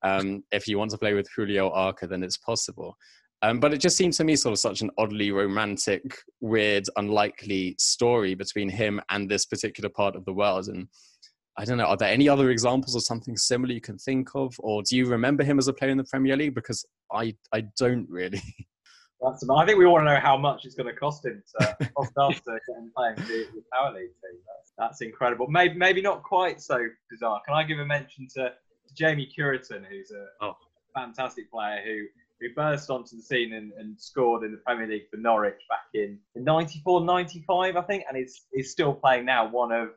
[0.03, 2.97] Um, if you want to play with julio arca then it's possible.
[3.43, 6.01] Um, but it just seemed to me sort of such an oddly romantic,
[6.41, 10.67] weird, unlikely story between him and this particular part of the world.
[10.69, 10.87] And
[11.57, 14.55] I don't know, are there any other examples of something similar you can think of?
[14.59, 16.53] Or do you remember him as a player in the Premier League?
[16.53, 18.41] Because I, I don't really.
[19.21, 21.75] That's, I think we want to know how much it's going to cost him to
[21.97, 24.39] cost us to get him playing the, the Power League team.
[24.45, 25.47] That's, that's incredible.
[25.47, 26.77] Maybe, maybe not quite so
[27.09, 27.41] bizarre.
[27.47, 28.53] Can I give a mention to
[28.95, 30.55] Jamie Cureton, who's a oh.
[30.93, 32.05] fantastic player who
[32.39, 35.85] who burst onto the scene and, and, scored in the Premier League for Norwich back
[35.95, 39.89] in, in 94, 95, I think, and is, he's still playing now, one of,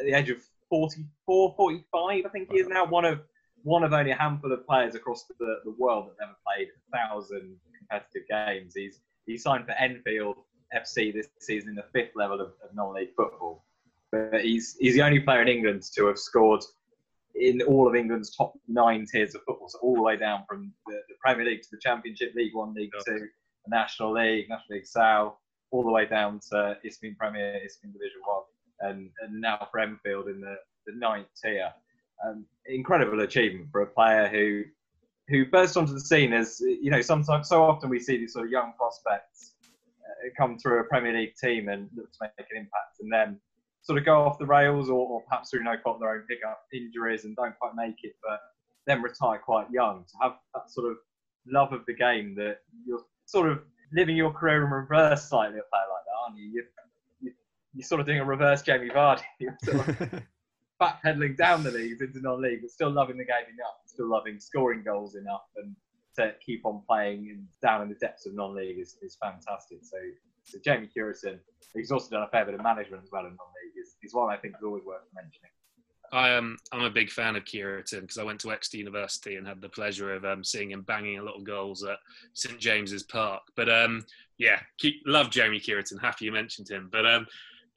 [0.00, 0.38] at the age of
[0.70, 3.20] 44, 45, I think he is now, one of
[3.62, 6.96] one of only a handful of players across the, the world that never played a
[6.96, 8.74] thousand competitive games.
[8.74, 10.36] He's he signed for Enfield
[10.74, 13.64] FC this season in the fifth level of, of non-league football.
[14.12, 16.62] But he's he's the only player in England to have scored
[17.34, 20.72] in all of England's top nine tiers of football, so all the way down from
[20.86, 24.76] the, the Premier League to the Championship, League One, League Two, the National League, National
[24.76, 25.34] League South,
[25.70, 28.44] all the way down to Isthmian Premier, Isthmian Division One,
[28.80, 30.56] and, and now for Enfield in the,
[30.86, 31.72] the ninth tier.
[32.26, 34.62] Um, incredible achievement for a player who
[35.28, 38.46] who burst onto the scene as you know sometimes so often we see these sort
[38.46, 39.54] of young prospects
[40.00, 43.40] uh, come through a Premier League team and look to make an impact and then
[43.82, 46.22] sort of go off the rails or, or perhaps through no fault of their own
[46.28, 48.40] pick up injuries and don't quite make it but
[48.86, 50.96] then retire quite young to have that sort of
[51.46, 53.60] love of the game that you're sort of
[53.92, 56.85] living your career in reverse slightly a player like that aren't you, you, you
[57.76, 59.22] you're sort of doing a reverse Jamie Vardy
[59.62, 60.22] sort of
[60.82, 64.82] backpedaling down the leagues into non-league, but still loving the game enough, still loving scoring
[64.82, 65.76] goals enough, and
[66.16, 69.78] to keep on playing and down in the depths of non-league is, is fantastic.
[69.82, 69.98] So,
[70.44, 71.38] so Jamie Cureton,
[71.74, 74.32] he's also done a fair bit of management as well in non-league, is, is one
[74.32, 75.50] I think is always worth mentioning.
[76.12, 79.46] I am I'm a big fan of Cureton because I went to Exeter University and
[79.46, 81.98] had the pleasure of um, seeing him banging a lot of goals at
[82.32, 83.42] St James's Park.
[83.56, 84.04] But um,
[84.38, 86.00] yeah, keep, love Jamie Cureton.
[86.00, 86.88] Happy you mentioned him.
[86.92, 87.06] But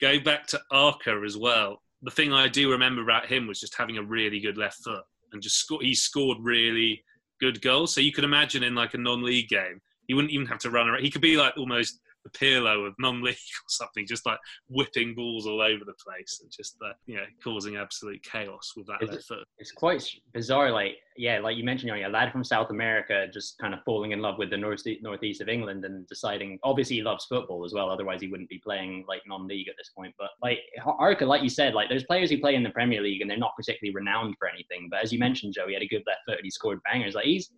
[0.01, 3.75] going back to Arca as well, the thing I do remember about him was just
[3.75, 7.03] having a really good left foot and just sco- he scored really
[7.39, 7.93] good goals.
[7.93, 10.87] So you could imagine in like a non-league game, he wouldn't even have to run
[10.87, 11.03] around.
[11.03, 11.99] He could be like almost
[12.31, 16.51] the Pirlo of non-league or something, just like whipping balls all over the place and
[16.51, 19.47] just uh, you know causing absolute chaos with that it's, left foot.
[19.57, 20.03] It's quite
[20.33, 20.71] bizarre.
[20.71, 23.81] Like yeah, like you mentioned, you know, a lad from South America just kind of
[23.83, 26.59] falling in love with the north northeast of England and deciding.
[26.63, 27.89] Obviously, he loves football as well.
[27.89, 30.13] Otherwise, he wouldn't be playing like non-league at this point.
[30.17, 33.21] But like Arca, like you said, like there's players who play in the Premier League
[33.21, 34.87] and they're not particularly renowned for anything.
[34.89, 37.15] But as you mentioned, Joe, he had a good left foot and he scored bangers.
[37.15, 37.51] Like he's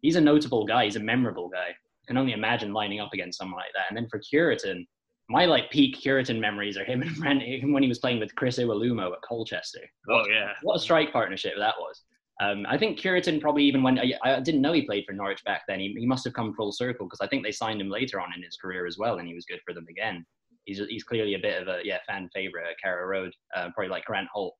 [0.00, 0.84] he's a notable guy.
[0.84, 1.74] He's a memorable guy
[2.06, 3.86] can only imagine lining up against someone like that.
[3.88, 4.86] And then for Cureton,
[5.28, 8.58] my like peak Cureton memories are him and him when he was playing with Chris
[8.58, 9.80] Iwelumo at Colchester.
[10.08, 12.02] Oh yeah, what a strike partnership that was.
[12.40, 15.44] Um, I think Cureton probably even when I, I, didn't know he played for Norwich
[15.44, 15.78] back then.
[15.78, 18.34] He, he must have come full circle because I think they signed him later on
[18.36, 20.26] in his career as well, and he was good for them again.
[20.64, 23.88] He's he's clearly a bit of a yeah fan favorite at Carrow Road, uh, probably
[23.88, 24.54] like Grant Holt.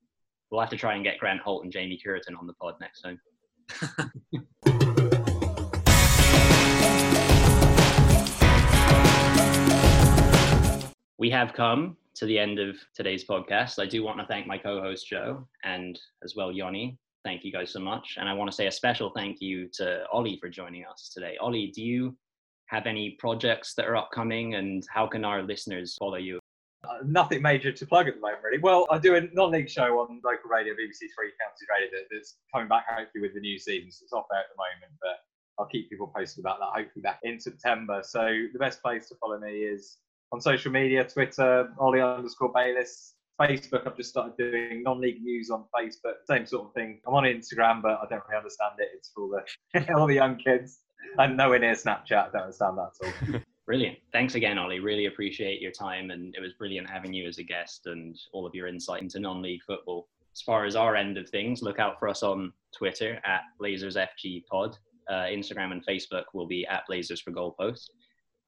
[0.51, 3.01] We'll have to try and get Grant Holt and Jamie Cureton on the pod next
[3.01, 3.21] time.
[11.25, 13.79] we have come to the end of today's podcast.
[13.79, 16.99] I do want to thank my co-host Joe and as well Yoni.
[17.25, 20.05] Thank you guys so much, and I want to say a special thank you to
[20.13, 21.39] Ollie for joining us today.
[21.41, 22.15] Ollie, do you
[22.67, 26.39] have any projects that are upcoming, and how can our listeners follow you?
[26.87, 28.59] Uh, nothing major to plug at the moment, really.
[28.59, 32.69] Well, I do a non-league show on local radio, BBC Three Counties Radio, that's coming
[32.69, 33.91] back hopefully with the new season.
[33.91, 35.17] So it's off there at the moment, but
[35.59, 38.03] I'll keep people posted about that hopefully back in September.
[38.05, 38.21] So
[38.53, 40.01] the best place to follow me is
[40.33, 43.15] on social media, Twitter, Ollie underscore Bayliss.
[43.41, 47.01] Facebook, I've just started doing non-league news on Facebook, same sort of thing.
[47.05, 48.91] I'm on Instagram, but I don't really understand it.
[48.95, 49.43] It's for
[49.75, 50.79] the all the young kids.
[51.19, 52.29] And nowhere near Snapchat.
[52.29, 53.41] I don't understand that at all.
[53.67, 53.99] Brilliant.
[54.13, 54.81] Thanks again, Ollie.
[54.81, 58.47] Really appreciate your time, and it was brilliant having you as a guest and all
[58.47, 60.07] of your insight into non-league football.
[60.35, 64.45] As far as our end of things, look out for us on Twitter at BlazersFG
[64.51, 64.77] Pod.
[65.09, 67.89] Uh, Instagram and Facebook will be at Blazers for Goalpost.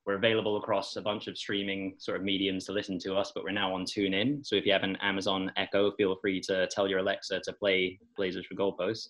[0.07, 3.43] We're available across a bunch of streaming sort of mediums to listen to us, but
[3.43, 4.47] we're now on TuneIn.
[4.47, 7.99] So if you have an Amazon Echo, feel free to tell your Alexa to play
[8.17, 9.09] Blazers for Goalposts.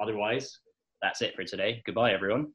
[0.00, 0.60] Otherwise,
[1.02, 1.82] that's it for today.
[1.84, 2.52] Goodbye, everyone.